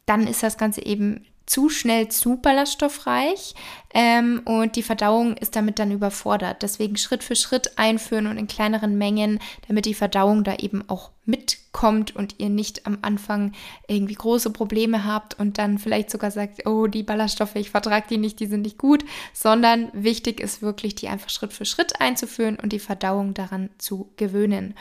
dann 0.06 0.26
ist 0.26 0.42
das 0.42 0.56
Ganze 0.56 0.82
eben 0.86 1.26
zu 1.46 1.68
schnell 1.68 2.08
zu 2.08 2.36
ballaststoffreich 2.36 3.54
ähm, 3.94 4.42
und 4.44 4.76
die 4.76 4.82
Verdauung 4.82 5.36
ist 5.36 5.56
damit 5.56 5.78
dann 5.78 5.92
überfordert. 5.92 6.62
Deswegen 6.62 6.96
Schritt 6.96 7.22
für 7.22 7.36
Schritt 7.36 7.78
einführen 7.78 8.26
und 8.26 8.36
in 8.36 8.48
kleineren 8.48 8.98
Mengen, 8.98 9.38
damit 9.68 9.86
die 9.86 9.94
Verdauung 9.94 10.42
da 10.42 10.56
eben 10.56 10.88
auch 10.88 11.10
mitkommt 11.24 12.14
und 12.14 12.36
ihr 12.38 12.48
nicht 12.48 12.86
am 12.86 12.98
Anfang 13.02 13.52
irgendwie 13.88 14.14
große 14.14 14.50
Probleme 14.50 15.04
habt 15.04 15.38
und 15.38 15.58
dann 15.58 15.78
vielleicht 15.78 16.10
sogar 16.10 16.30
sagt, 16.30 16.66
oh, 16.66 16.88
die 16.88 17.02
Ballaststoffe, 17.02 17.56
ich 17.56 17.70
vertrage 17.70 18.06
die 18.10 18.18
nicht, 18.18 18.40
die 18.40 18.46
sind 18.46 18.62
nicht 18.62 18.78
gut, 18.78 19.04
sondern 19.32 19.88
wichtig 19.92 20.40
ist 20.40 20.62
wirklich, 20.62 20.94
die 20.94 21.08
einfach 21.08 21.30
Schritt 21.30 21.52
für 21.52 21.64
Schritt 21.64 22.00
einzuführen 22.00 22.58
und 22.60 22.72
die 22.72 22.78
Verdauung 22.78 23.34
daran 23.34 23.70
zu 23.78 24.10
gewöhnen. 24.16 24.74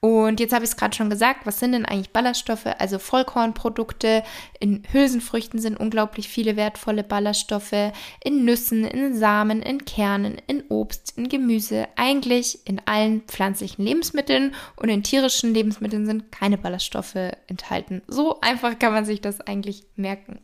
Und 0.00 0.40
jetzt 0.40 0.54
habe 0.54 0.64
ich 0.64 0.70
es 0.70 0.76
gerade 0.78 0.96
schon 0.96 1.10
gesagt, 1.10 1.44
was 1.44 1.60
sind 1.60 1.72
denn 1.72 1.84
eigentlich 1.84 2.10
Ballaststoffe? 2.10 2.66
Also 2.78 2.98
Vollkornprodukte, 2.98 4.22
in 4.58 4.82
Hülsenfrüchten 4.90 5.60
sind 5.60 5.78
unglaublich 5.78 6.26
viele 6.26 6.56
wertvolle 6.56 7.04
Ballaststoffe, 7.04 7.92
in 8.24 8.46
Nüssen, 8.46 8.84
in 8.84 9.14
Samen, 9.14 9.60
in 9.60 9.84
Kernen, 9.84 10.40
in 10.46 10.64
Obst, 10.70 11.18
in 11.18 11.28
Gemüse, 11.28 11.86
eigentlich 11.96 12.66
in 12.66 12.80
allen 12.86 13.20
pflanzlichen 13.22 13.84
Lebensmitteln 13.84 14.54
und 14.76 14.88
in 14.88 15.02
tierischen 15.02 15.52
Lebensmitteln 15.52 16.06
sind 16.06 16.32
keine 16.32 16.56
Ballaststoffe 16.56 17.16
enthalten. 17.46 18.00
So 18.06 18.40
einfach 18.40 18.78
kann 18.78 18.94
man 18.94 19.04
sich 19.04 19.20
das 19.20 19.42
eigentlich 19.42 19.84
merken. 19.96 20.40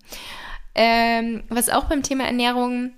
Ähm, 0.75 1.45
was 1.49 1.71
auch 1.71 1.85
beim 1.85 2.03
Thema 2.03 2.25
Ernährung 2.25 2.93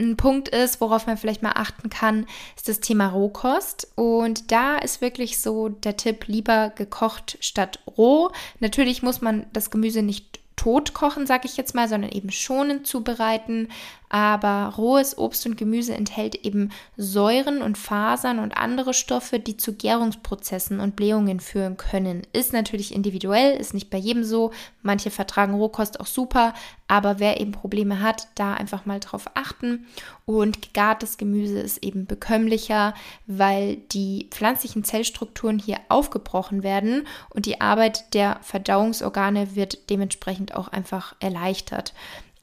ein 0.00 0.16
Punkt 0.16 0.48
ist, 0.48 0.80
worauf 0.80 1.06
man 1.06 1.16
vielleicht 1.16 1.42
mal 1.42 1.52
achten 1.54 1.90
kann, 1.90 2.26
ist 2.56 2.68
das 2.68 2.80
Thema 2.80 3.08
Rohkost. 3.08 3.88
Und 3.94 4.50
da 4.52 4.78
ist 4.78 5.00
wirklich 5.00 5.40
so 5.40 5.68
der 5.68 5.96
Tipp, 5.96 6.26
lieber 6.26 6.70
gekocht 6.70 7.38
statt 7.40 7.80
roh. 7.96 8.30
Natürlich 8.60 9.02
muss 9.02 9.20
man 9.20 9.46
das 9.52 9.70
Gemüse 9.70 10.02
nicht 10.02 10.40
tot 10.56 10.92
kochen, 10.92 11.26
sage 11.26 11.46
ich 11.46 11.56
jetzt 11.56 11.74
mal, 11.74 11.88
sondern 11.88 12.10
eben 12.10 12.30
schonend 12.30 12.86
zubereiten. 12.86 13.68
Aber 14.08 14.74
rohes 14.76 15.18
Obst 15.18 15.44
und 15.46 15.56
Gemüse 15.56 15.94
enthält 15.94 16.34
eben 16.34 16.70
Säuren 16.96 17.62
und 17.62 17.76
Fasern 17.76 18.38
und 18.38 18.56
andere 18.56 18.94
Stoffe, 18.94 19.38
die 19.38 19.56
zu 19.56 19.74
Gärungsprozessen 19.74 20.80
und 20.80 20.96
Blähungen 20.96 21.40
führen 21.40 21.76
können. 21.76 22.22
Ist 22.32 22.52
natürlich 22.52 22.94
individuell, 22.94 23.56
ist 23.56 23.74
nicht 23.74 23.90
bei 23.90 23.98
jedem 23.98 24.24
so. 24.24 24.52
Manche 24.82 25.10
vertragen 25.10 25.54
Rohkost 25.54 26.00
auch 26.00 26.06
super, 26.06 26.54
aber 26.86 27.18
wer 27.18 27.40
eben 27.40 27.52
Probleme 27.52 28.00
hat, 28.00 28.28
da 28.34 28.54
einfach 28.54 28.86
mal 28.86 29.00
drauf 29.00 29.26
achten. 29.34 29.86
Und 30.24 30.62
gegartes 30.62 31.18
Gemüse 31.18 31.58
ist 31.58 31.82
eben 31.84 32.06
bekömmlicher, 32.06 32.94
weil 33.26 33.76
die 33.76 34.28
pflanzlichen 34.30 34.84
Zellstrukturen 34.84 35.58
hier 35.58 35.78
aufgebrochen 35.88 36.62
werden 36.62 37.06
und 37.30 37.46
die 37.46 37.60
Arbeit 37.60 38.14
der 38.14 38.38
Verdauungsorgane 38.42 39.54
wird 39.54 39.90
dementsprechend 39.90 40.54
auch 40.54 40.68
einfach 40.68 41.14
erleichtert. 41.20 41.92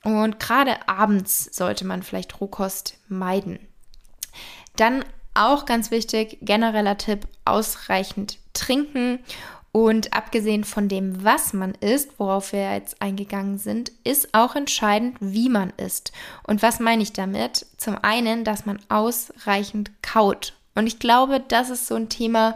Und 0.05 0.39
gerade 0.39 0.87
abends 0.87 1.49
sollte 1.51 1.83
man 1.83 2.03
vielleicht 2.03 2.39
Rohkost 2.39 2.97
meiden. 3.09 3.59
Dann 4.75 5.03
auch 5.33 5.65
ganz 5.65 5.91
wichtig, 5.91 6.37
genereller 6.41 6.97
Tipp, 6.97 7.27
ausreichend 7.43 8.37
trinken. 8.53 9.19
Und 9.71 10.13
abgesehen 10.13 10.63
von 10.63 10.87
dem, 10.87 11.23
was 11.23 11.51
man 11.53 11.73
isst, 11.75 12.11
worauf 12.17 12.53
wir 12.53 12.73
jetzt 12.73 13.01
eingegangen 13.01 13.57
sind, 13.57 13.91
ist 14.03 14.33
auch 14.33 14.55
entscheidend, 14.55 15.17
wie 15.19 15.49
man 15.49 15.73
isst. 15.75 16.13
Und 16.43 16.61
was 16.61 16.79
meine 16.79 17.03
ich 17.03 17.11
damit? 17.11 17.65
Zum 17.77 17.97
einen, 18.01 18.45
dass 18.45 18.65
man 18.65 18.79
ausreichend 18.87 19.91
kaut. 20.03 20.53
Und 20.75 20.87
ich 20.87 20.99
glaube, 20.99 21.41
das 21.45 21.69
ist 21.71 21.87
so 21.87 21.95
ein 21.95 22.09
Thema, 22.09 22.55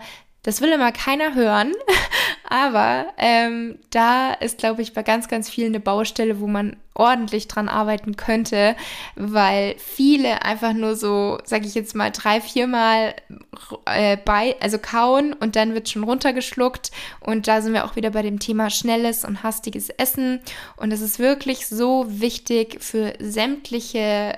das 0.50 0.62
will 0.62 0.72
immer 0.72 0.92
keiner 0.92 1.36
hören, 1.36 1.74
aber 2.44 3.06
ähm, 3.18 3.78
da 3.92 4.34
ist, 4.34 4.58
glaube 4.58 4.82
ich, 4.82 4.96
bei 4.96 5.04
ganz, 5.04 5.28
ganz 5.28 5.48
vielen 5.48 5.68
eine 5.68 5.80
Baustelle, 5.80 6.40
wo 6.40 6.48
man 6.48 6.76
ordentlich 6.96 7.48
dran 7.48 7.70
arbeiten 7.70 8.18
könnte, 8.18 8.76
weil 9.16 9.76
viele 9.78 10.42
einfach 10.42 10.74
nur 10.74 10.96
so, 10.96 11.38
sage 11.46 11.68
ich 11.68 11.76
jetzt 11.76 11.94
mal, 11.94 12.10
drei, 12.10 12.42
viermal 12.42 13.14
äh, 13.86 14.18
bei, 14.18 14.56
also 14.60 14.80
kauen 14.80 15.34
und 15.34 15.56
dann 15.56 15.76
wird 15.76 15.88
schon 15.88 16.04
runtergeschluckt. 16.04 16.90
Und 17.20 17.48
da 17.48 17.62
sind 17.62 17.74
wir 17.74 17.86
auch 17.86 17.96
wieder 17.96 18.10
bei 18.10 18.24
dem 18.24 18.40
Thema 18.40 18.72
schnelles 18.72 19.26
und 19.26 19.44
hastiges 19.44 19.90
Essen. 19.90 20.42
Und 20.78 20.92
es 20.92 21.02
ist 21.02 21.20
wirklich 21.20 21.68
so 21.68 22.08
wichtig 22.10 22.78
für 22.82 23.14
sämtliche 23.20 24.34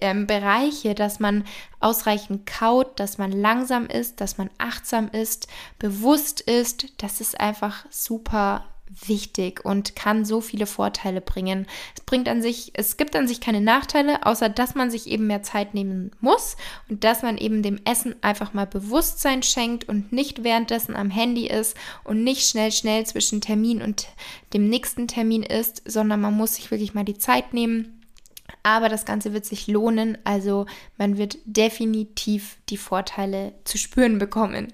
ähm, 0.00 0.26
Bereiche, 0.26 0.94
dass 0.94 1.20
man 1.20 1.44
ausreichend 1.80 2.46
kaut, 2.46 2.98
dass 2.98 3.18
man 3.18 3.32
langsam 3.32 3.86
ist, 3.86 4.20
dass 4.20 4.38
man 4.38 4.50
achtsam 4.58 5.08
ist, 5.08 5.48
bewusst 5.78 6.40
ist. 6.40 6.86
Das 7.02 7.20
ist 7.20 7.38
einfach 7.40 7.86
super 7.90 8.64
wichtig 9.06 9.64
und 9.64 9.94
kann 9.94 10.24
so 10.24 10.40
viele 10.40 10.66
Vorteile 10.66 11.20
bringen. 11.20 11.66
Es 11.96 12.02
bringt 12.02 12.28
an 12.28 12.42
sich, 12.42 12.72
es 12.74 12.96
gibt 12.96 13.14
an 13.14 13.28
sich 13.28 13.40
keine 13.40 13.60
Nachteile, 13.60 14.26
außer 14.26 14.48
dass 14.48 14.74
man 14.74 14.90
sich 14.90 15.06
eben 15.06 15.26
mehr 15.26 15.42
Zeit 15.42 15.74
nehmen 15.74 16.10
muss 16.20 16.56
und 16.88 17.04
dass 17.04 17.22
man 17.22 17.38
eben 17.38 17.62
dem 17.62 17.80
Essen 17.84 18.16
einfach 18.22 18.52
mal 18.52 18.66
Bewusstsein 18.66 19.42
schenkt 19.42 19.88
und 19.88 20.12
nicht 20.12 20.42
währenddessen 20.42 20.96
am 20.96 21.10
Handy 21.10 21.46
ist 21.46 21.76
und 22.04 22.24
nicht 22.24 22.48
schnell, 22.48 22.72
schnell 22.72 23.06
zwischen 23.06 23.40
Termin 23.40 23.80
und 23.80 24.08
dem 24.54 24.68
nächsten 24.68 25.06
Termin 25.06 25.42
ist, 25.42 25.82
sondern 25.88 26.20
man 26.20 26.36
muss 26.36 26.56
sich 26.56 26.70
wirklich 26.70 26.94
mal 26.94 27.04
die 27.04 27.18
Zeit 27.18 27.54
nehmen 27.54 27.99
aber 28.62 28.88
das 28.88 29.04
Ganze 29.04 29.32
wird 29.32 29.44
sich 29.44 29.66
lohnen. 29.66 30.18
Also 30.24 30.66
man 30.98 31.18
wird 31.18 31.38
definitiv 31.44 32.58
die 32.68 32.76
Vorteile 32.76 33.54
zu 33.64 33.78
spüren 33.78 34.18
bekommen. 34.18 34.72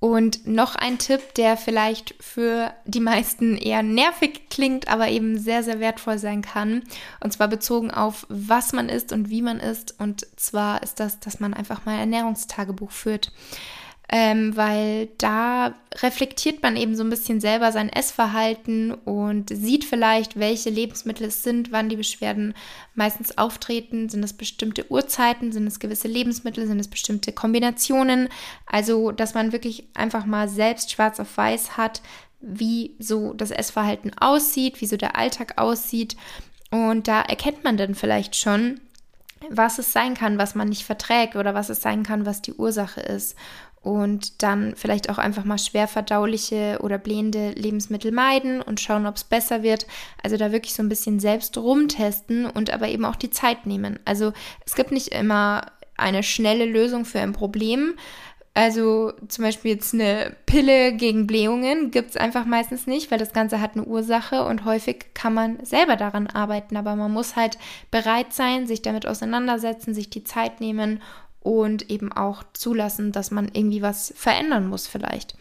Und 0.00 0.46
noch 0.46 0.76
ein 0.76 0.98
Tipp, 0.98 1.34
der 1.34 1.56
vielleicht 1.56 2.14
für 2.22 2.72
die 2.84 3.00
meisten 3.00 3.56
eher 3.56 3.82
nervig 3.82 4.48
klingt, 4.48 4.86
aber 4.86 5.08
eben 5.08 5.38
sehr, 5.38 5.64
sehr 5.64 5.80
wertvoll 5.80 6.18
sein 6.18 6.40
kann. 6.40 6.84
Und 7.18 7.32
zwar 7.32 7.48
bezogen 7.48 7.90
auf, 7.90 8.24
was 8.28 8.72
man 8.72 8.88
isst 8.88 9.12
und 9.12 9.28
wie 9.28 9.42
man 9.42 9.58
isst. 9.58 9.98
Und 9.98 10.24
zwar 10.36 10.84
ist 10.84 11.00
das, 11.00 11.18
dass 11.18 11.40
man 11.40 11.52
einfach 11.52 11.84
mal 11.84 11.98
Ernährungstagebuch 11.98 12.92
führt 12.92 13.32
ähm, 14.10 14.56
weil 14.56 15.10
da 15.18 15.74
reflektiert 15.96 16.62
man 16.62 16.76
eben 16.76 16.96
so 16.96 17.04
ein 17.04 17.10
bisschen 17.10 17.40
selber 17.40 17.72
sein 17.72 17.90
Essverhalten 17.90 18.94
und 18.94 19.50
sieht 19.50 19.84
vielleicht, 19.84 20.38
welche 20.38 20.70
Lebensmittel 20.70 21.26
es 21.26 21.42
sind, 21.42 21.72
wann 21.72 21.90
die 21.90 21.96
Beschwerden 21.96 22.54
meistens 22.94 23.36
auftreten. 23.36 24.08
Sind 24.08 24.22
es 24.24 24.32
bestimmte 24.32 24.90
Uhrzeiten, 24.90 25.52
sind 25.52 25.66
es 25.66 25.78
gewisse 25.78 26.08
Lebensmittel, 26.08 26.66
sind 26.66 26.80
es 26.80 26.88
bestimmte 26.88 27.32
Kombinationen? 27.32 28.30
Also, 28.66 29.12
dass 29.12 29.34
man 29.34 29.52
wirklich 29.52 29.84
einfach 29.94 30.24
mal 30.24 30.48
selbst 30.48 30.90
schwarz 30.90 31.20
auf 31.20 31.36
weiß 31.36 31.76
hat, 31.76 32.00
wie 32.40 32.94
so 32.98 33.34
das 33.34 33.50
Essverhalten 33.50 34.16
aussieht, 34.16 34.80
wie 34.80 34.86
so 34.86 34.96
der 34.96 35.16
Alltag 35.16 35.58
aussieht. 35.58 36.16
Und 36.70 37.08
da 37.08 37.20
erkennt 37.20 37.62
man 37.62 37.76
dann 37.76 37.94
vielleicht 37.94 38.36
schon, 38.36 38.80
was 39.50 39.78
es 39.78 39.92
sein 39.92 40.14
kann, 40.14 40.38
was 40.38 40.54
man 40.54 40.68
nicht 40.68 40.84
verträgt 40.84 41.36
oder 41.36 41.54
was 41.54 41.68
es 41.68 41.82
sein 41.82 42.02
kann, 42.02 42.26
was 42.26 42.42
die 42.42 42.54
Ursache 42.54 43.00
ist 43.00 43.36
und 43.88 44.42
dann 44.42 44.74
vielleicht 44.76 45.08
auch 45.08 45.16
einfach 45.16 45.44
mal 45.44 45.56
schwer 45.56 45.88
verdauliche 45.88 46.78
oder 46.82 46.98
blähende 46.98 47.52
Lebensmittel 47.52 48.12
meiden 48.12 48.60
und 48.60 48.80
schauen, 48.80 49.06
ob 49.06 49.16
es 49.16 49.24
besser 49.24 49.62
wird. 49.62 49.86
Also 50.22 50.36
da 50.36 50.52
wirklich 50.52 50.74
so 50.74 50.82
ein 50.82 50.90
bisschen 50.90 51.20
selbst 51.20 51.56
rumtesten 51.56 52.44
und 52.44 52.68
aber 52.70 52.88
eben 52.88 53.06
auch 53.06 53.16
die 53.16 53.30
Zeit 53.30 53.64
nehmen. 53.64 53.98
Also 54.04 54.34
es 54.66 54.74
gibt 54.74 54.92
nicht 54.92 55.08
immer 55.08 55.72
eine 55.96 56.22
schnelle 56.22 56.66
Lösung 56.66 57.06
für 57.06 57.20
ein 57.20 57.32
Problem. 57.32 57.94
Also 58.52 59.14
zum 59.26 59.44
Beispiel 59.44 59.70
jetzt 59.70 59.94
eine 59.94 60.36
Pille 60.44 60.92
gegen 60.92 61.26
Blähungen 61.26 61.90
gibt 61.90 62.10
es 62.10 62.16
einfach 62.18 62.44
meistens 62.44 62.86
nicht, 62.86 63.10
weil 63.10 63.18
das 63.18 63.32
Ganze 63.32 63.62
hat 63.62 63.74
eine 63.74 63.84
Ursache 63.84 64.44
und 64.44 64.66
häufig 64.66 65.14
kann 65.14 65.32
man 65.32 65.64
selber 65.64 65.96
daran 65.96 66.26
arbeiten. 66.26 66.76
Aber 66.76 66.94
man 66.94 67.10
muss 67.10 67.36
halt 67.36 67.56
bereit 67.90 68.34
sein, 68.34 68.66
sich 68.66 68.82
damit 68.82 69.06
auseinandersetzen, 69.06 69.94
sich 69.94 70.10
die 70.10 70.24
Zeit 70.24 70.60
nehmen 70.60 71.00
und 71.40 71.90
eben 71.90 72.12
auch 72.12 72.42
zulassen, 72.52 73.12
dass 73.12 73.30
man 73.30 73.48
irgendwie 73.52 73.82
was 73.82 74.12
verändern 74.16 74.68
muss 74.68 74.86
vielleicht. 74.86 75.36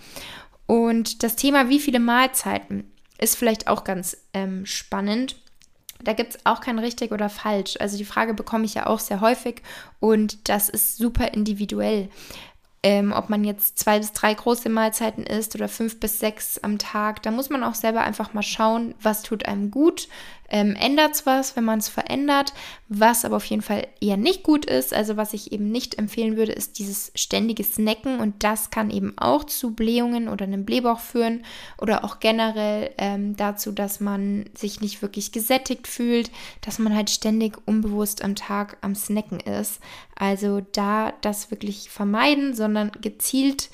Und 0.65 1.23
das 1.23 1.35
Thema, 1.35 1.69
wie 1.69 1.79
viele 1.79 1.99
Mahlzeiten, 1.99 2.91
ist 3.19 3.35
vielleicht 3.35 3.67
auch 3.67 3.83
ganz 3.83 4.17
ähm, 4.33 4.65
spannend. 4.65 5.37
Da 6.03 6.13
gibt 6.13 6.35
es 6.35 6.45
auch 6.45 6.61
kein 6.61 6.77
richtig 6.77 7.11
oder 7.11 7.29
falsch. 7.29 7.75
Also 7.79 7.97
die 7.97 8.05
Frage 8.05 8.33
bekomme 8.33 8.65
ich 8.65 8.75
ja 8.75 8.85
auch 8.85 8.99
sehr 8.99 9.21
häufig 9.21 9.63
und 9.99 10.49
das 10.49 10.69
ist 10.69 10.97
super 10.97 11.33
individuell. 11.33 12.09
Ähm, 12.83 13.11
ob 13.11 13.29
man 13.29 13.43
jetzt 13.43 13.79
zwei 13.79 13.97
bis 13.97 14.13
drei 14.13 14.33
große 14.33 14.69
Mahlzeiten 14.69 15.25
isst 15.25 15.55
oder 15.55 15.67
fünf 15.67 15.99
bis 15.99 16.19
sechs 16.19 16.59
am 16.59 16.77
Tag, 16.77 17.23
da 17.23 17.31
muss 17.31 17.49
man 17.49 17.63
auch 17.63 17.73
selber 17.73 18.01
einfach 18.01 18.33
mal 18.33 18.43
schauen, 18.43 18.93
was 19.01 19.23
tut 19.23 19.47
einem 19.47 19.71
gut, 19.71 20.07
ähm, 20.49 20.75
ändert 20.75 21.13
es 21.15 21.25
was, 21.25 21.55
wenn 21.55 21.65
man 21.65 21.79
es 21.79 21.89
verändert. 21.89 22.53
Was 22.89 23.25
aber 23.25 23.37
auf 23.37 23.45
jeden 23.45 23.61
Fall 23.61 23.87
eher 23.99 24.17
nicht 24.17 24.43
gut 24.43 24.65
ist, 24.65 24.93
also 24.93 25.17
was 25.17 25.33
ich 25.33 25.51
eben 25.51 25.71
nicht 25.71 25.97
empfehlen 25.99 26.37
würde, 26.37 26.53
ist 26.53 26.79
dieses 26.79 27.11
ständige 27.15 27.63
Snacken 27.63 28.19
und 28.19 28.43
das 28.43 28.69
kann 28.69 28.89
eben 28.89 29.13
auch 29.17 29.43
zu 29.43 29.73
Blähungen 29.73 30.29
oder 30.29 30.45
einem 30.45 30.65
Blähbauch 30.65 30.99
führen 30.99 31.43
oder 31.77 32.05
auch 32.05 32.19
generell 32.19 32.91
ähm, 32.97 33.35
dazu, 33.35 33.71
dass 33.71 33.99
man 33.99 34.45
sich 34.55 34.79
nicht 34.79 35.01
wirklich 35.01 35.31
gesättigt 35.31 35.87
fühlt, 35.87 36.31
dass 36.61 36.79
man 36.79 36.95
halt 36.95 37.09
ständig 37.09 37.57
unbewusst 37.65 38.23
am 38.23 38.35
Tag 38.35 38.77
am 38.81 38.95
Snacken 38.95 39.41
ist. 39.41 39.81
Also 40.15 40.61
da 40.71 41.13
das 41.21 41.51
wirklich 41.51 41.89
vermeiden, 41.89 42.53
sondern 42.53 42.91
gezielt 43.01 43.69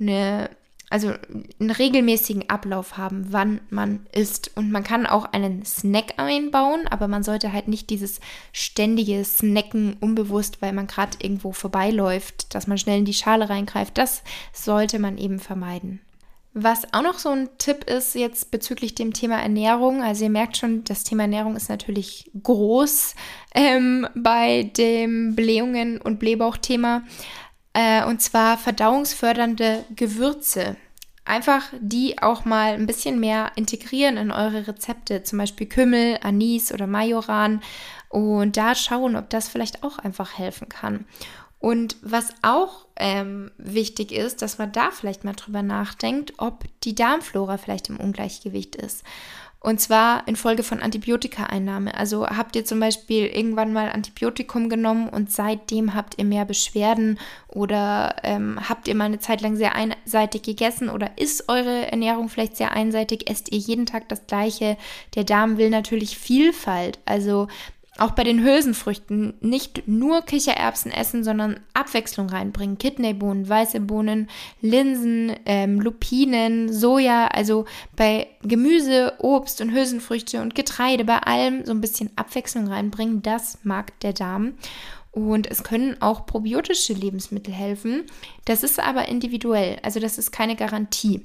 eine 0.00 0.50
also 0.94 1.12
einen 1.58 1.72
regelmäßigen 1.72 2.48
Ablauf 2.48 2.96
haben, 2.96 3.26
wann 3.30 3.60
man 3.68 4.06
isst. 4.12 4.52
Und 4.54 4.70
man 4.70 4.84
kann 4.84 5.06
auch 5.06 5.24
einen 5.24 5.64
Snack 5.64 6.14
einbauen, 6.18 6.86
aber 6.88 7.08
man 7.08 7.24
sollte 7.24 7.52
halt 7.52 7.66
nicht 7.66 7.90
dieses 7.90 8.20
ständige 8.52 9.24
Snacken 9.24 9.96
unbewusst, 9.98 10.62
weil 10.62 10.72
man 10.72 10.86
gerade 10.86 11.16
irgendwo 11.20 11.50
vorbeiläuft, 11.50 12.54
dass 12.54 12.68
man 12.68 12.78
schnell 12.78 13.00
in 13.00 13.06
die 13.06 13.12
Schale 13.12 13.50
reingreift. 13.50 13.98
Das 13.98 14.22
sollte 14.52 15.00
man 15.00 15.18
eben 15.18 15.40
vermeiden. 15.40 16.00
Was 16.52 16.84
auch 16.94 17.02
noch 17.02 17.18
so 17.18 17.30
ein 17.30 17.48
Tipp 17.58 17.90
ist 17.90 18.14
jetzt 18.14 18.52
bezüglich 18.52 18.94
dem 18.94 19.12
Thema 19.12 19.42
Ernährung, 19.42 20.00
also 20.00 20.22
ihr 20.22 20.30
merkt 20.30 20.56
schon, 20.56 20.84
das 20.84 21.02
Thema 21.02 21.24
Ernährung 21.24 21.56
ist 21.56 21.68
natürlich 21.68 22.30
groß 22.40 23.16
ähm, 23.56 24.06
bei 24.14 24.70
dem 24.76 25.34
Blähungen- 25.34 26.00
und 26.00 26.20
Blähbauchthema. 26.20 27.02
Äh, 27.72 28.04
und 28.04 28.22
zwar 28.22 28.56
verdauungsfördernde 28.56 29.84
Gewürze. 29.96 30.76
Einfach 31.24 31.62
die 31.80 32.20
auch 32.20 32.44
mal 32.44 32.74
ein 32.74 32.86
bisschen 32.86 33.18
mehr 33.18 33.52
integrieren 33.56 34.18
in 34.18 34.30
eure 34.30 34.66
Rezepte, 34.66 35.22
zum 35.22 35.38
Beispiel 35.38 35.66
Kümmel, 35.66 36.18
Anis 36.22 36.70
oder 36.70 36.86
Majoran 36.86 37.62
und 38.10 38.56
da 38.56 38.74
schauen, 38.74 39.16
ob 39.16 39.30
das 39.30 39.48
vielleicht 39.48 39.82
auch 39.82 39.98
einfach 39.98 40.36
helfen 40.38 40.68
kann. 40.68 41.06
Und 41.64 41.96
was 42.02 42.28
auch 42.42 42.86
ähm, 42.96 43.50
wichtig 43.56 44.12
ist, 44.12 44.42
dass 44.42 44.58
man 44.58 44.70
da 44.70 44.90
vielleicht 44.90 45.24
mal 45.24 45.32
drüber 45.32 45.62
nachdenkt, 45.62 46.34
ob 46.36 46.64
die 46.82 46.94
Darmflora 46.94 47.56
vielleicht 47.56 47.88
im 47.88 47.98
Ungleichgewicht 47.98 48.76
ist. 48.76 49.02
Und 49.64 49.80
zwar 49.80 50.28
infolge 50.28 50.62
von 50.62 50.80
Antibiotikaeinnahme. 50.80 51.94
Also 51.96 52.26
habt 52.26 52.54
ihr 52.54 52.66
zum 52.66 52.80
Beispiel 52.80 53.24
irgendwann 53.24 53.72
mal 53.72 53.90
Antibiotikum 53.90 54.68
genommen 54.68 55.08
und 55.08 55.32
seitdem 55.32 55.94
habt 55.94 56.18
ihr 56.18 56.26
mehr 56.26 56.44
Beschwerden 56.44 57.18
oder 57.48 58.16
ähm, 58.24 58.60
habt 58.68 58.88
ihr 58.88 58.94
mal 58.94 59.06
eine 59.06 59.20
Zeit 59.20 59.40
lang 59.40 59.56
sehr 59.56 59.74
einseitig 59.74 60.42
gegessen 60.42 60.90
oder 60.90 61.12
ist 61.16 61.48
eure 61.48 61.90
Ernährung 61.90 62.28
vielleicht 62.28 62.58
sehr 62.58 62.72
einseitig? 62.72 63.30
Esst 63.30 63.52
ihr 63.52 63.58
jeden 63.58 63.86
Tag 63.86 64.06
das 64.10 64.26
Gleiche? 64.26 64.76
Der 65.14 65.24
Darm 65.24 65.56
will 65.56 65.70
natürlich 65.70 66.18
Vielfalt. 66.18 66.98
Also 67.06 67.48
auch 67.96 68.10
bei 68.10 68.24
den 68.24 68.42
Hülsenfrüchten 68.42 69.34
nicht 69.40 69.86
nur 69.86 70.22
Kichererbsen 70.22 70.90
essen, 70.90 71.22
sondern 71.22 71.60
Abwechslung 71.74 72.28
reinbringen. 72.28 72.76
Kidneybohnen, 72.76 73.48
weiße 73.48 73.80
Bohnen, 73.80 74.28
Linsen, 74.60 75.32
ähm, 75.46 75.80
Lupinen, 75.80 76.72
Soja. 76.72 77.28
Also 77.28 77.66
bei 77.96 78.26
Gemüse, 78.42 79.12
Obst 79.18 79.60
und 79.60 79.72
Hülsenfrüchte 79.72 80.42
und 80.42 80.56
Getreide, 80.56 81.04
bei 81.04 81.18
allem 81.18 81.64
so 81.64 81.72
ein 81.72 81.80
bisschen 81.80 82.10
Abwechslung 82.16 82.66
reinbringen. 82.66 83.22
Das 83.22 83.58
mag 83.62 83.98
der 84.00 84.12
Darm. 84.12 84.54
Und 85.12 85.48
es 85.48 85.62
können 85.62 86.02
auch 86.02 86.26
probiotische 86.26 86.92
Lebensmittel 86.92 87.54
helfen. 87.54 88.02
Das 88.44 88.64
ist 88.64 88.80
aber 88.80 89.08
individuell. 89.08 89.78
Also 89.82 90.00
das 90.00 90.18
ist 90.18 90.32
keine 90.32 90.56
Garantie. 90.56 91.24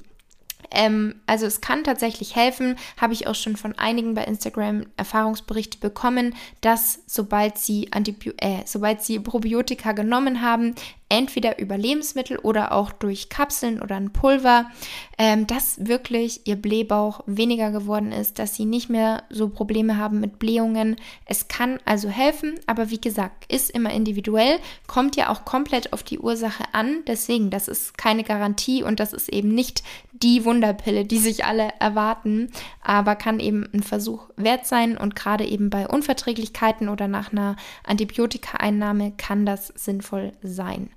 Ähm, 0.70 1.16
also 1.26 1.46
es 1.46 1.60
kann 1.60 1.84
tatsächlich 1.84 2.36
helfen, 2.36 2.76
habe 3.00 3.12
ich 3.12 3.26
auch 3.26 3.34
schon 3.34 3.56
von 3.56 3.76
einigen 3.78 4.14
bei 4.14 4.24
Instagram 4.24 4.86
Erfahrungsberichte 4.96 5.78
bekommen, 5.78 6.34
dass 6.60 7.00
sobald 7.06 7.58
sie, 7.58 7.92
Antibio 7.92 8.32
äh, 8.38 8.62
sobald 8.64 9.02
sie 9.02 9.18
Probiotika 9.20 9.92
genommen 9.92 10.42
haben, 10.42 10.74
entweder 11.10 11.58
über 11.58 11.76
Lebensmittel 11.76 12.38
oder 12.38 12.72
auch 12.72 12.92
durch 12.92 13.28
Kapseln 13.28 13.82
oder 13.82 13.96
ein 13.96 14.12
Pulver, 14.12 14.70
ähm, 15.18 15.46
dass 15.46 15.84
wirklich 15.86 16.46
ihr 16.46 16.56
Blähbauch 16.56 17.20
weniger 17.26 17.70
geworden 17.70 18.12
ist, 18.12 18.38
dass 18.38 18.54
sie 18.54 18.64
nicht 18.64 18.88
mehr 18.88 19.24
so 19.28 19.48
Probleme 19.48 19.98
haben 19.98 20.20
mit 20.20 20.38
Blähungen. 20.38 20.96
Es 21.26 21.48
kann 21.48 21.78
also 21.84 22.08
helfen, 22.08 22.58
aber 22.66 22.90
wie 22.90 23.00
gesagt, 23.00 23.52
ist 23.52 23.70
immer 23.70 23.90
individuell, 23.90 24.58
kommt 24.86 25.16
ja 25.16 25.28
auch 25.28 25.44
komplett 25.44 25.92
auf 25.92 26.02
die 26.02 26.18
Ursache 26.18 26.64
an. 26.72 27.02
Deswegen, 27.06 27.50
das 27.50 27.68
ist 27.68 27.98
keine 27.98 28.24
Garantie 28.24 28.82
und 28.82 29.00
das 29.00 29.12
ist 29.12 29.28
eben 29.28 29.48
nicht 29.48 29.82
die 30.12 30.44
Wunderpille, 30.44 31.04
die 31.04 31.18
sich 31.18 31.44
alle 31.44 31.72
erwarten, 31.80 32.50
aber 32.82 33.16
kann 33.16 33.40
eben 33.40 33.68
ein 33.72 33.82
Versuch 33.82 34.28
wert 34.36 34.66
sein 34.66 34.96
und 34.96 35.16
gerade 35.16 35.44
eben 35.44 35.70
bei 35.70 35.88
Unverträglichkeiten 35.88 36.88
oder 36.88 37.08
nach 37.08 37.32
einer 37.32 37.56
Antibiotikaeinnahme 37.84 39.12
kann 39.16 39.46
das 39.46 39.68
sinnvoll 39.68 40.32
sein. 40.42 40.90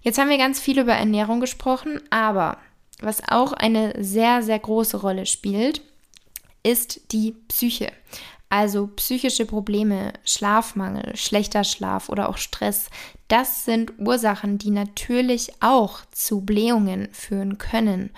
Jetzt 0.00 0.18
haben 0.18 0.30
wir 0.30 0.38
ganz 0.38 0.60
viel 0.60 0.78
über 0.78 0.94
Ernährung 0.94 1.40
gesprochen, 1.40 2.00
aber 2.10 2.58
was 3.00 3.22
auch 3.28 3.52
eine 3.52 3.94
sehr, 4.02 4.42
sehr 4.42 4.58
große 4.58 4.96
Rolle 4.96 5.26
spielt, 5.26 5.82
ist 6.62 7.12
die 7.12 7.32
Psyche. 7.48 7.92
Also 8.48 8.88
psychische 8.88 9.46
Probleme, 9.46 10.12
Schlafmangel, 10.24 11.16
schlechter 11.16 11.64
Schlaf 11.64 12.08
oder 12.08 12.28
auch 12.28 12.36
Stress, 12.36 12.90
das 13.32 13.64
sind 13.64 13.94
Ursachen, 13.98 14.58
die 14.58 14.68
natürlich 14.68 15.52
auch 15.60 16.00
zu 16.10 16.42
Blähungen 16.42 17.08
führen 17.12 17.56
können. 17.56 18.10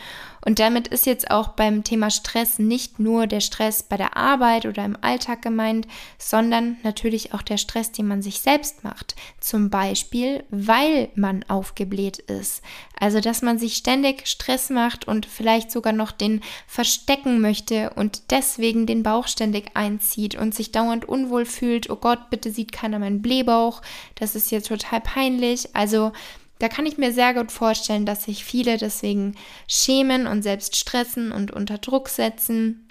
Und 0.45 0.59
damit 0.59 0.89
ist 0.89 1.07
jetzt 1.07 1.31
auch 1.31 1.49
beim 1.49 1.85
Thema 1.85 2.11
Stress 2.11 2.59
nicht 2.59 2.99
nur 2.99 3.27
der 3.27 3.41
Stress 3.41 3.83
bei 3.83 3.97
der 3.97 4.17
Arbeit 4.17 4.67
oder 4.67 4.85
im 4.85 4.99
Alltag 5.01 5.41
gemeint, 5.41 5.87
sondern 6.19 6.77
natürlich 6.83 7.33
auch 7.33 7.41
der 7.41 7.57
Stress, 7.57 7.93
den 7.93 8.09
man 8.09 8.21
sich 8.21 8.41
selbst 8.41 8.85
macht. 8.85 9.15
Zum 9.41 9.71
Beispiel, 9.71 10.45
weil 10.51 11.09
man 11.15 11.45
aufgebläht 11.45 12.19
ist. 12.19 12.63
Also, 12.99 13.21
dass 13.21 13.41
man 13.41 13.59
sich 13.59 13.77
ständig 13.77 14.27
Stress 14.27 14.69
macht 14.69 15.09
und 15.09 15.25
vielleicht 15.25 15.71
sogar 15.71 15.93
noch 15.93 16.13
den 16.13 16.43
verstecken 16.67 17.41
möchte 17.41 17.91
und 17.91 18.31
deswegen 18.31 18.87
den 18.87 19.03
Bauch 19.03 19.29
ständig 19.29 19.71
einzieht 19.75 20.35
und 20.35 20.55
sich 20.55 20.73
dauernd 20.73 21.09
unwohl 21.09 21.47
fühlt. 21.47 21.89
Oh 21.89 21.97
Gott, 21.97 22.31
bitte 22.31 22.51
sieht 22.51 22.73
keiner 22.73 22.99
meinen 22.99 23.23
Blähbauch. 23.23 23.81
Das 24.17 24.35
ist 24.35 24.51
jetzt 24.51 24.69
total 24.69 25.01
peinlich. 25.05 25.75
Also, 25.77 26.13
da 26.59 26.69
kann 26.69 26.87
ich 26.87 26.99
mir 26.99 27.13
sehr 27.13 27.35
gut 27.35 27.53
vorstellen, 27.53 28.07
dass 28.07 28.25
sich 28.25 28.45
viele 28.45 28.79
deswegen 28.79 29.35
schämen 29.69 30.27
und 30.27 30.43
selbst 30.43 30.77
stressen 30.77 31.31
und 31.31 31.51
unter 31.51 31.79
Druck 31.79 32.09
setzen. 32.09 32.89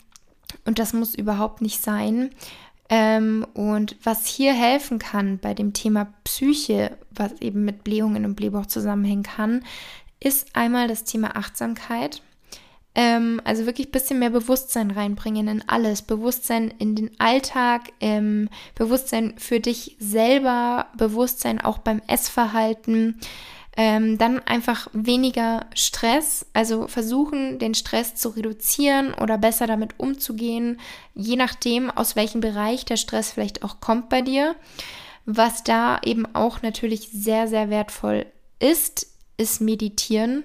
Und 0.65 0.79
das 0.79 0.93
muss 0.93 1.15
überhaupt 1.15 1.61
nicht 1.61 1.81
sein. 1.81 2.29
Ähm, 2.89 3.45
und 3.53 3.95
was 4.03 4.27
hier 4.27 4.53
helfen 4.53 4.99
kann 4.99 5.39
bei 5.39 5.53
dem 5.53 5.73
Thema 5.73 6.13
Psyche, 6.23 6.97
was 7.11 7.33
eben 7.41 7.65
mit 7.65 7.83
Blähungen 7.83 8.25
und 8.25 8.35
Blähbauch 8.35 8.65
zusammenhängen 8.65 9.23
kann, 9.23 9.63
ist 10.19 10.55
einmal 10.55 10.87
das 10.87 11.03
Thema 11.03 11.35
Achtsamkeit. 11.35 12.21
Ähm, 12.95 13.41
also 13.43 13.65
wirklich 13.65 13.87
ein 13.87 13.91
bisschen 13.91 14.19
mehr 14.19 14.29
Bewusstsein 14.29 14.91
reinbringen 14.91 15.47
in 15.47 15.67
alles. 15.67 16.03
Bewusstsein 16.03 16.73
in 16.77 16.95
den 16.95 17.11
Alltag, 17.19 17.91
ähm, 17.99 18.49
Bewusstsein 18.75 19.33
für 19.37 19.59
dich 19.59 19.95
selber, 19.99 20.87
Bewusstsein 20.95 21.59
auch 21.59 21.79
beim 21.79 22.01
Essverhalten. 22.07 23.19
Ähm, 23.75 24.19
dann 24.19 24.39
einfach 24.39 24.87
weniger 24.93 25.65
Stress, 25.73 26.45
also 26.53 26.87
versuchen, 26.87 27.57
den 27.57 27.73
Stress 27.73 28.13
zu 28.13 28.29
reduzieren 28.29 29.15
oder 29.15 29.39
besser 29.39 29.65
damit 29.65 29.95
umzugehen, 29.97 30.79
je 31.15 31.35
nachdem, 31.35 31.89
aus 31.89 32.15
welchem 32.15 32.39
Bereich 32.39 32.85
der 32.85 32.97
Stress 32.97 33.31
vielleicht 33.31 33.63
auch 33.63 33.79
kommt 33.79 34.09
bei 34.09 34.21
dir. 34.21 34.55
Was 35.25 35.63
da 35.63 35.99
eben 36.05 36.27
auch 36.35 36.61
natürlich 36.61 37.09
sehr, 37.11 37.47
sehr 37.47 37.71
wertvoll 37.71 38.27
ist, 38.59 39.07
ist 39.37 39.59
Meditieren. 39.59 40.43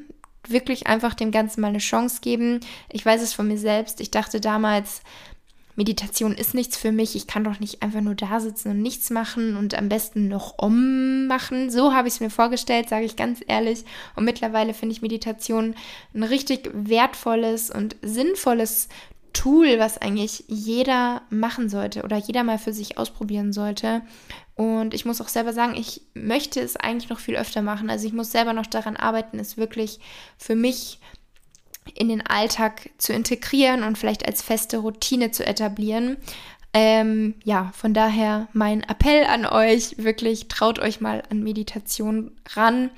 Wirklich 0.51 0.87
einfach 0.87 1.15
dem 1.15 1.31
Ganzen 1.31 1.61
mal 1.61 1.69
eine 1.69 1.79
Chance 1.79 2.21
geben. 2.21 2.61
Ich 2.91 3.05
weiß 3.05 3.23
es 3.23 3.33
von 3.33 3.49
mir 3.49 3.59
selbst. 3.59 4.01
Ich 4.01 4.11
dachte 4.11 4.41
damals, 4.41 5.03
Meditation 5.79 6.35
ist 6.35 6.55
nichts 6.55 6.77
für 6.77 6.91
mich, 6.91 7.15
ich 7.15 7.29
kann 7.29 7.45
doch 7.45 7.61
nicht 7.61 7.85
einfach 7.85 8.01
nur 8.01 8.17
da 8.17 8.41
sitzen 8.41 8.71
und 8.73 8.83
nichts 8.83 9.11
machen 9.11 9.57
und 9.57 9.79
am 9.79 9.89
besten 9.89 10.27
noch 10.27 10.59
Om 10.59 11.29
machen. 11.29 11.71
So 11.71 11.95
habe 11.95 12.09
ich 12.09 12.15
es 12.15 12.21
mir 12.21 12.31
vorgestellt, 12.31 12.89
sage 12.89 13.05
ich 13.05 13.15
ganz 13.15 13.41
ehrlich. 13.47 13.85
Und 14.17 14.25
mittlerweile 14.25 14.75
finde 14.75 14.95
ich 14.95 15.03
Meditation 15.03 15.77
ein 16.15 16.25
richtig 16.25 16.69
wertvolles 16.75 17.71
und 17.71 17.95
sinnvolles 18.03 18.89
Tool, 19.33 19.79
was 19.79 19.99
eigentlich 19.99 20.43
jeder 20.49 21.23
machen 21.31 21.69
sollte 21.69 22.03
oder 22.03 22.17
jeder 22.17 22.43
mal 22.43 22.59
für 22.59 22.73
sich 22.73 22.99
ausprobieren 22.99 23.53
sollte. 23.53 24.03
Und 24.59 24.93
ich 24.93 25.05
muss 25.05 25.21
auch 25.21 25.29
selber 25.29 25.53
sagen, 25.53 25.77
ich 25.77 26.03
möchte 26.15 26.61
es 26.61 26.75
eigentlich 26.75 27.11
noch 27.11 27.21
viel 27.21 27.37
öfter 27.37 27.63
machen. 27.63 27.89
Also 27.91 28.09
ich 28.09 28.13
muss 28.13 28.33
selber 28.33 28.53
noch 28.53 28.67
daran 28.67 28.97
arbeiten, 28.97 29.39
es 29.39 29.57
wirklich 29.57 30.01
für 30.37 30.57
mich 30.57 30.99
in 31.95 32.09
den 32.09 32.27
Alltag 32.27 32.91
zu 32.99 33.13
integrieren 33.13 33.85
und 33.85 33.97
vielleicht 33.97 34.27
als 34.27 34.43
feste 34.43 34.79
Routine 34.79 35.31
zu 35.31 35.47
etablieren. 35.47 36.17
Ähm, 36.81 37.35
ja, 37.43 37.73
von 37.75 37.93
daher 37.93 38.47
mein 38.53 38.85
Appell 38.85 39.25
an 39.25 39.45
euch, 39.47 39.99
wirklich 39.99 40.47
traut 40.47 40.79
euch 40.79 41.01
mal 41.01 41.25
an 41.29 41.43
Meditation 41.43 42.31
ran. 42.51 42.91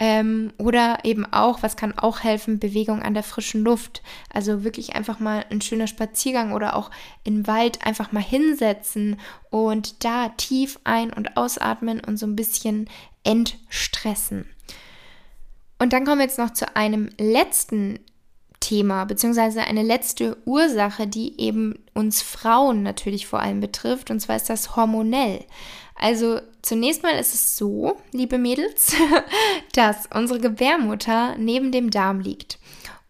Ähm, 0.00 0.52
oder 0.58 1.04
eben 1.04 1.24
auch, 1.24 1.62
was 1.62 1.76
kann 1.76 1.96
auch 1.96 2.24
helfen, 2.24 2.58
Bewegung 2.58 3.00
an 3.00 3.14
der 3.14 3.22
frischen 3.22 3.62
Luft. 3.62 4.02
Also 4.34 4.64
wirklich 4.64 4.96
einfach 4.96 5.20
mal 5.20 5.44
ein 5.50 5.60
schöner 5.60 5.86
Spaziergang 5.86 6.50
oder 6.50 6.74
auch 6.74 6.90
im 7.22 7.46
Wald 7.46 7.86
einfach 7.86 8.10
mal 8.10 8.24
hinsetzen 8.24 9.20
und 9.50 10.04
da 10.04 10.30
tief 10.30 10.80
ein- 10.82 11.12
und 11.12 11.36
ausatmen 11.36 12.00
und 12.00 12.16
so 12.16 12.26
ein 12.26 12.34
bisschen 12.34 12.90
entstressen. 13.22 14.46
Und 15.78 15.92
dann 15.92 16.04
kommen 16.04 16.18
wir 16.18 16.24
jetzt 16.24 16.40
noch 16.40 16.54
zu 16.54 16.74
einem 16.74 17.10
letzten 17.20 18.00
Thema, 18.68 19.06
beziehungsweise 19.06 19.62
eine 19.62 19.82
letzte 19.82 20.36
Ursache, 20.44 21.06
die 21.06 21.40
eben 21.40 21.82
uns 21.94 22.20
Frauen 22.20 22.82
natürlich 22.82 23.26
vor 23.26 23.40
allem 23.40 23.60
betrifft, 23.60 24.10
und 24.10 24.20
zwar 24.20 24.36
ist 24.36 24.50
das 24.50 24.76
hormonell. 24.76 25.44
Also 25.94 26.40
zunächst 26.60 27.02
mal 27.02 27.18
ist 27.18 27.32
es 27.34 27.56
so, 27.56 27.96
liebe 28.12 28.36
Mädels, 28.36 28.94
dass 29.72 30.06
unsere 30.14 30.38
Gebärmutter 30.38 31.36
neben 31.38 31.72
dem 31.72 31.90
Darm 31.90 32.20
liegt. 32.20 32.58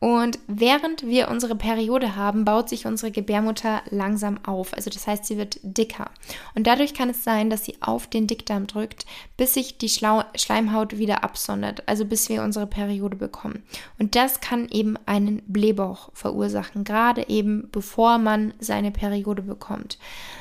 Und 0.01 0.39
während 0.47 1.05
wir 1.05 1.29
unsere 1.29 1.57
Periode 1.57 2.15
haben, 2.15 2.45
baut 2.45 2.69
sich 2.69 2.87
unsere 2.87 3.11
Gebärmutter 3.11 3.83
langsam 3.91 4.39
auf. 4.45 4.73
Also 4.75 4.91
das 4.91 5.09
heißt, 5.09 5.25
sie 5.25 5.39
wird 5.39 5.59
dicker. 5.63 6.11
Und 6.55 6.69
dadurch 6.69 6.95
kann 6.95 7.11
es 7.11 7.25
sein, 7.25 7.51
dass 7.51 7.65
sie 7.65 7.79
auf 7.81 8.07
den 8.07 8.29
Dickdarm 8.29 8.69
drückt, 8.69 9.07
bis 9.37 9.55
sich 9.55 9.77
die 9.79 9.89
Schlau 9.89 10.23
Schleimhaut 10.37 10.99
wieder 10.99 11.25
absondert. 11.25 11.83
Also 11.89 12.05
bis 12.05 12.29
wir 12.29 12.45
unsere 12.45 12.69
Periode 12.69 13.17
bekommen. 13.17 13.65
Und 13.99 14.15
das 14.15 14.41
kann 14.41 14.69
eben 14.69 14.97
einen 15.07 15.43
Blähbauch 15.47 16.11
verursachen, 16.15 16.85
gerade 16.85 17.29
eben 17.29 17.69
bevor 17.73 18.19
man 18.19 18.55
seine 18.61 18.93
Periode 18.93 19.43
bekommt. 19.43 19.99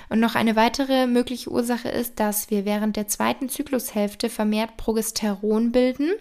Und 0.09 0.19
noch 0.19 0.35
eine 0.35 0.55
weitere 0.55 1.07
mögliche 1.07 1.51
Ursache 1.51 1.89
ist, 1.89 2.19
dass 2.19 2.49
wir 2.49 2.63
während 2.63 2.95
der 2.95 3.07
zweiten 3.07 3.49
Zyklushälfte 3.49 4.29
vermehrt 4.29 4.77
Progesteron 4.77 5.71
bilden. 5.71 6.11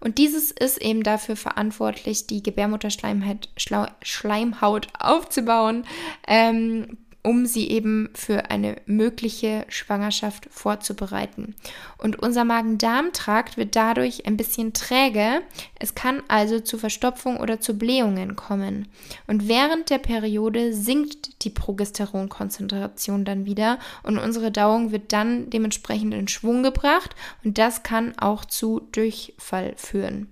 Und 0.00 0.18
dieses 0.18 0.50
ist 0.50 0.80
eben 0.80 1.02
dafür 1.02 1.36
verantwortlich, 1.36 2.26
die 2.26 2.42
Gebärmutterschleimhaut 2.42 4.88
aufzubauen. 4.98 5.84
Ähm, 6.26 6.98
um 7.28 7.44
sie 7.44 7.68
eben 7.68 8.08
für 8.14 8.50
eine 8.50 8.76
mögliche 8.86 9.66
Schwangerschaft 9.68 10.48
vorzubereiten. 10.50 11.54
Und 11.98 12.18
unser 12.18 12.42
Magen-Darm-Trakt 12.44 13.58
wird 13.58 13.76
dadurch 13.76 14.24
ein 14.24 14.38
bisschen 14.38 14.72
träge. 14.72 15.42
Es 15.78 15.94
kann 15.94 16.22
also 16.28 16.58
zu 16.58 16.78
Verstopfung 16.78 17.36
oder 17.36 17.60
zu 17.60 17.76
Blähungen 17.76 18.34
kommen. 18.34 18.88
Und 19.26 19.46
während 19.46 19.90
der 19.90 19.98
Periode 19.98 20.72
sinkt 20.72 21.44
die 21.44 21.50
Progesteronkonzentration 21.50 23.26
dann 23.26 23.44
wieder 23.44 23.78
und 24.02 24.16
unsere 24.16 24.50
Dauung 24.50 24.90
wird 24.90 25.12
dann 25.12 25.50
dementsprechend 25.50 26.14
in 26.14 26.28
Schwung 26.28 26.62
gebracht 26.62 27.14
und 27.44 27.58
das 27.58 27.82
kann 27.82 28.18
auch 28.18 28.46
zu 28.46 28.80
Durchfall 28.92 29.74
führen. 29.76 30.28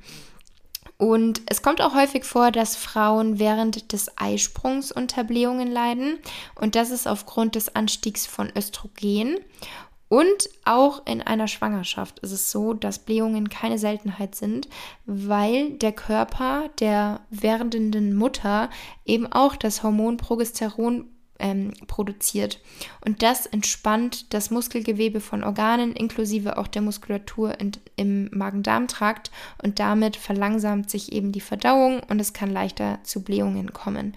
Und 0.98 1.42
es 1.46 1.62
kommt 1.62 1.82
auch 1.82 1.94
häufig 1.94 2.24
vor, 2.24 2.50
dass 2.50 2.76
Frauen 2.76 3.38
während 3.38 3.92
des 3.92 4.16
Eisprungs 4.16 4.92
unter 4.92 5.24
Blähungen 5.24 5.70
leiden. 5.70 6.18
Und 6.54 6.74
das 6.74 6.90
ist 6.90 7.06
aufgrund 7.06 7.54
des 7.54 7.74
Anstiegs 7.74 8.26
von 8.26 8.50
Östrogen. 8.56 9.38
Und 10.09 10.48
auch 10.64 11.04
in 11.06 11.20
einer 11.20 11.48
Schwangerschaft 11.48 12.20
ist 12.20 12.30
es 12.30 12.50
so, 12.52 12.74
dass 12.74 13.00
Blähungen 13.00 13.48
keine 13.48 13.78
Seltenheit 13.78 14.37
sind, 14.37 14.68
weil 15.04 15.72
der 15.72 15.92
Körper 15.92 16.70
der 16.78 17.20
werdenden 17.30 18.14
Mutter 18.14 18.70
eben 19.04 19.26
auch 19.26 19.56
das 19.56 19.82
Hormon 19.82 20.16
Progesteron 20.16 21.11
ähm, 21.38 21.72
produziert. 21.87 22.61
Und 23.05 23.22
das 23.22 23.46
entspannt 23.46 24.33
das 24.35 24.51
Muskelgewebe 24.51 25.20
von 25.20 25.44
Organen 25.44 25.92
inklusive 25.92 26.59
auch 26.59 26.66
der 26.66 26.83
Muskulatur 26.83 27.59
in, 27.61 27.72
im 27.96 28.29
Magen-Darm-Trakt 28.33 29.31
und 29.62 29.79
damit 29.79 30.16
verlangsamt 30.16 30.90
sich 30.90 31.12
eben 31.12 31.33
die 31.33 31.40
Verdauung 31.40 32.01
und 32.09 32.20
es 32.20 32.33
kann 32.33 32.51
leichter 32.51 32.99
zu 33.03 33.22
Blähungen 33.22 33.72
kommen. 33.72 34.14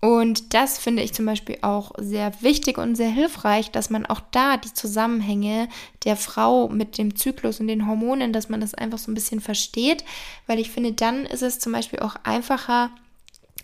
Und 0.00 0.54
das 0.54 0.78
finde 0.78 1.02
ich 1.02 1.12
zum 1.12 1.26
Beispiel 1.26 1.58
auch 1.60 1.92
sehr 1.98 2.32
wichtig 2.40 2.78
und 2.78 2.96
sehr 2.96 3.10
hilfreich, 3.10 3.70
dass 3.70 3.90
man 3.90 4.06
auch 4.06 4.20
da 4.30 4.56
die 4.56 4.72
Zusammenhänge 4.72 5.68
der 6.04 6.16
Frau 6.16 6.68
mit 6.68 6.96
dem 6.96 7.16
Zyklus 7.16 7.60
und 7.60 7.66
den 7.66 7.86
Hormonen, 7.86 8.32
dass 8.32 8.48
man 8.48 8.62
das 8.62 8.72
einfach 8.72 8.96
so 8.96 9.10
ein 9.10 9.14
bisschen 9.14 9.40
versteht, 9.40 10.04
weil 10.46 10.58
ich 10.58 10.70
finde, 10.70 10.92
dann 10.92 11.26
ist 11.26 11.42
es 11.42 11.58
zum 11.58 11.72
Beispiel 11.72 11.98
auch 11.98 12.16
einfacher, 12.24 12.90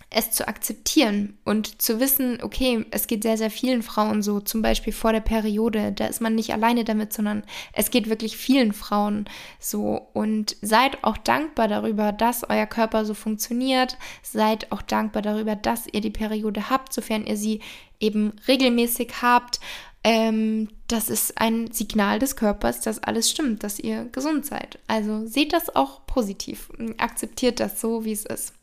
es 0.09 0.31
zu 0.31 0.47
akzeptieren 0.47 1.37
und 1.43 1.81
zu 1.81 1.99
wissen, 1.99 2.39
okay, 2.41 2.85
es 2.91 3.07
geht 3.07 3.23
sehr, 3.23 3.37
sehr 3.37 3.51
vielen 3.51 3.83
Frauen 3.83 4.21
so, 4.21 4.39
zum 4.39 4.61
Beispiel 4.61 4.93
vor 4.93 5.11
der 5.11 5.19
Periode, 5.19 5.91
da 5.91 6.05
ist 6.05 6.21
man 6.21 6.33
nicht 6.33 6.53
alleine 6.53 6.85
damit, 6.85 7.11
sondern 7.11 7.43
es 7.73 7.91
geht 7.91 8.09
wirklich 8.09 8.37
vielen 8.37 8.71
Frauen 8.71 9.25
so. 9.59 10.07
Und 10.13 10.55
seid 10.61 11.03
auch 11.03 11.17
dankbar 11.17 11.67
darüber, 11.67 12.13
dass 12.13 12.49
euer 12.49 12.65
Körper 12.65 13.03
so 13.03 13.13
funktioniert. 13.13 13.97
Seid 14.23 14.71
auch 14.71 14.81
dankbar 14.81 15.21
darüber, 15.21 15.55
dass 15.57 15.87
ihr 15.91 16.01
die 16.01 16.09
Periode 16.09 16.69
habt, 16.69 16.93
sofern 16.93 17.25
ihr 17.25 17.35
sie 17.35 17.59
eben 17.99 18.31
regelmäßig 18.47 19.21
habt. 19.21 19.59
Ähm, 20.05 20.69
das 20.87 21.09
ist 21.09 21.37
ein 21.41 21.73
Signal 21.73 22.19
des 22.19 22.37
Körpers, 22.37 22.79
dass 22.79 23.03
alles 23.03 23.29
stimmt, 23.29 23.63
dass 23.63 23.77
ihr 23.77 24.05
gesund 24.05 24.45
seid. 24.45 24.79
Also 24.87 25.25
seht 25.25 25.51
das 25.51 25.75
auch 25.75 26.05
positiv. 26.05 26.69
Akzeptiert 26.97 27.59
das 27.59 27.81
so, 27.81 28.05
wie 28.05 28.13
es 28.13 28.25
ist. 28.25 28.53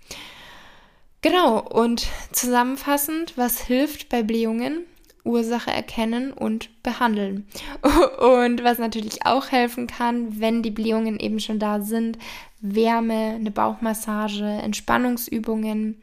Genau, 1.25 1.59
und 1.59 2.07
zusammenfassend, 2.33 3.39
was 3.39 3.59
hilft 3.59 4.11
bei 4.11 4.23
Blähungen? 4.23 4.81
Ursache 5.25 5.71
erkennen 5.71 6.35
und 6.35 6.69
behandeln. 6.83 7.49
Und 8.21 8.63
was 8.63 8.77
natürlich 8.77 9.25
auch 9.25 9.51
helfen 9.51 9.87
kann, 9.87 10.39
wenn 10.39 10.63
die 10.63 10.71
Blähungen 10.71 11.19
eben 11.19 11.41
schon 11.41 11.59
da 11.59 11.81
sind, 11.81 12.19
Wärme, 12.61 13.37
eine 13.37 13.51
Bauchmassage, 13.51 14.45
Entspannungsübungen, 14.45 16.03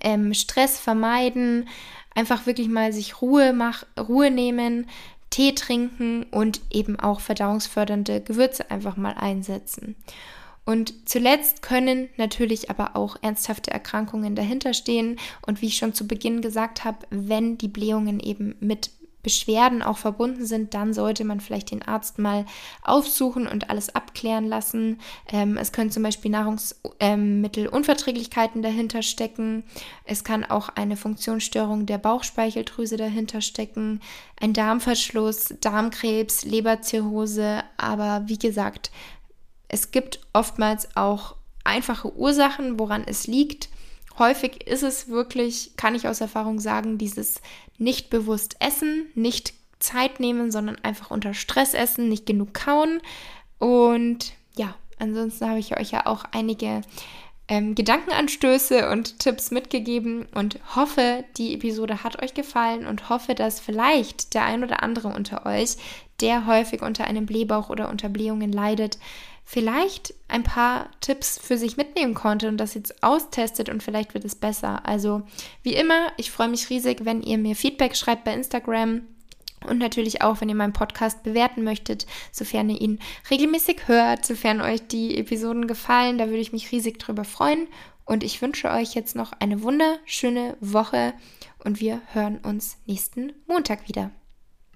ähm, 0.00 0.34
Stress 0.34 0.76
vermeiden, 0.76 1.68
einfach 2.16 2.44
wirklich 2.44 2.68
mal 2.68 2.92
sich 2.92 3.22
Ruhe, 3.22 3.52
mach, 3.52 3.84
Ruhe 3.96 4.32
nehmen, 4.32 4.88
Tee 5.30 5.54
trinken 5.54 6.24
und 6.32 6.62
eben 6.72 6.98
auch 6.98 7.20
verdauungsfördernde 7.20 8.22
Gewürze 8.22 8.72
einfach 8.72 8.96
mal 8.96 9.14
einsetzen. 9.14 9.94
Und 10.64 11.08
zuletzt 11.08 11.62
können 11.62 12.08
natürlich 12.16 12.70
aber 12.70 12.94
auch 12.94 13.16
ernsthafte 13.20 13.70
Erkrankungen 13.70 14.36
dahinterstehen. 14.36 15.18
Und 15.46 15.60
wie 15.60 15.66
ich 15.66 15.76
schon 15.76 15.94
zu 15.94 16.06
Beginn 16.06 16.40
gesagt 16.40 16.84
habe, 16.84 16.98
wenn 17.10 17.58
die 17.58 17.68
Blähungen 17.68 18.20
eben 18.20 18.54
mit 18.60 18.90
Beschwerden 19.22 19.82
auch 19.82 19.98
verbunden 19.98 20.46
sind, 20.46 20.72
dann 20.74 20.92
sollte 20.92 21.24
man 21.24 21.40
vielleicht 21.40 21.70
den 21.70 21.82
Arzt 21.82 22.18
mal 22.18 22.44
aufsuchen 22.82 23.46
und 23.46 23.70
alles 23.70 23.94
abklären 23.94 24.46
lassen. 24.46 24.98
Ähm, 25.32 25.56
es 25.56 25.70
können 25.72 25.92
zum 25.92 26.02
Beispiel 26.02 26.32
Nahrungsmittelunverträglichkeiten 26.32 28.58
ähm, 28.58 28.62
dahinter 28.62 29.00
stecken. 29.02 29.62
Es 30.04 30.24
kann 30.24 30.44
auch 30.44 30.70
eine 30.70 30.96
Funktionsstörung 30.96 31.86
der 31.86 31.98
Bauchspeicheldrüse 31.98 32.96
dahinter 32.96 33.40
stecken, 33.40 34.00
ein 34.40 34.54
Darmverschluss, 34.54 35.54
Darmkrebs, 35.60 36.44
Leberzirrhose. 36.44 37.62
Aber 37.76 38.22
wie 38.26 38.38
gesagt, 38.38 38.90
es 39.72 39.90
gibt 39.90 40.20
oftmals 40.32 40.96
auch 40.96 41.34
einfache 41.64 42.14
Ursachen, 42.14 42.78
woran 42.78 43.02
es 43.04 43.26
liegt. 43.26 43.70
Häufig 44.18 44.66
ist 44.68 44.82
es 44.82 45.08
wirklich, 45.08 45.72
kann 45.76 45.94
ich 45.94 46.06
aus 46.06 46.20
Erfahrung 46.20 46.60
sagen, 46.60 46.98
dieses 46.98 47.40
nicht 47.78 48.10
bewusst 48.10 48.56
essen, 48.60 49.06
nicht 49.14 49.54
Zeit 49.80 50.20
nehmen, 50.20 50.52
sondern 50.52 50.76
einfach 50.82 51.10
unter 51.10 51.34
Stress 51.34 51.74
essen, 51.74 52.08
nicht 52.08 52.26
genug 52.26 52.52
kauen. 52.52 53.00
Und 53.58 54.34
ja, 54.56 54.74
ansonsten 54.98 55.48
habe 55.48 55.58
ich 55.58 55.76
euch 55.78 55.90
ja 55.90 56.06
auch 56.06 56.24
einige 56.32 56.82
ähm, 57.48 57.74
Gedankenanstöße 57.74 58.90
und 58.90 59.20
Tipps 59.20 59.50
mitgegeben 59.50 60.26
und 60.34 60.60
hoffe, 60.76 61.24
die 61.38 61.54
Episode 61.54 62.04
hat 62.04 62.22
euch 62.22 62.34
gefallen 62.34 62.86
und 62.86 63.08
hoffe, 63.08 63.34
dass 63.34 63.58
vielleicht 63.58 64.34
der 64.34 64.44
ein 64.44 64.62
oder 64.62 64.82
andere 64.82 65.08
unter 65.08 65.46
euch, 65.46 65.76
der 66.20 66.46
häufig 66.46 66.82
unter 66.82 67.04
einem 67.04 67.24
Blähbauch 67.24 67.70
oder 67.70 67.88
unter 67.88 68.10
Blähungen 68.10 68.52
leidet, 68.52 68.98
vielleicht 69.44 70.14
ein 70.28 70.42
paar 70.42 70.90
Tipps 71.00 71.38
für 71.38 71.58
sich 71.58 71.76
mitnehmen 71.76 72.14
konnte 72.14 72.48
und 72.48 72.56
das 72.56 72.74
jetzt 72.74 73.02
austestet 73.02 73.68
und 73.68 73.82
vielleicht 73.82 74.14
wird 74.14 74.24
es 74.24 74.34
besser. 74.34 74.86
Also 74.86 75.22
wie 75.62 75.74
immer, 75.74 76.08
ich 76.16 76.30
freue 76.30 76.48
mich 76.48 76.70
riesig, 76.70 77.04
wenn 77.04 77.22
ihr 77.22 77.38
mir 77.38 77.56
Feedback 77.56 77.96
schreibt 77.96 78.24
bei 78.24 78.34
Instagram. 78.34 79.02
Und 79.68 79.78
natürlich 79.78 80.22
auch, 80.22 80.40
wenn 80.40 80.48
ihr 80.48 80.56
meinen 80.56 80.72
Podcast 80.72 81.22
bewerten 81.22 81.62
möchtet, 81.62 82.06
sofern 82.32 82.68
ihr 82.68 82.80
ihn 82.80 82.98
regelmäßig 83.30 83.86
hört, 83.86 84.26
sofern 84.26 84.60
euch 84.60 84.88
die 84.88 85.16
Episoden 85.16 85.68
gefallen, 85.68 86.18
da 86.18 86.26
würde 86.26 86.40
ich 86.40 86.52
mich 86.52 86.72
riesig 86.72 86.98
drüber 86.98 87.24
freuen. 87.24 87.68
Und 88.04 88.24
ich 88.24 88.42
wünsche 88.42 88.70
euch 88.70 88.94
jetzt 88.94 89.14
noch 89.14 89.32
eine 89.38 89.62
wunderschöne 89.62 90.56
Woche 90.60 91.14
und 91.62 91.80
wir 91.80 92.00
hören 92.12 92.38
uns 92.38 92.78
nächsten 92.86 93.32
Montag 93.46 93.86
wieder. 93.88 94.10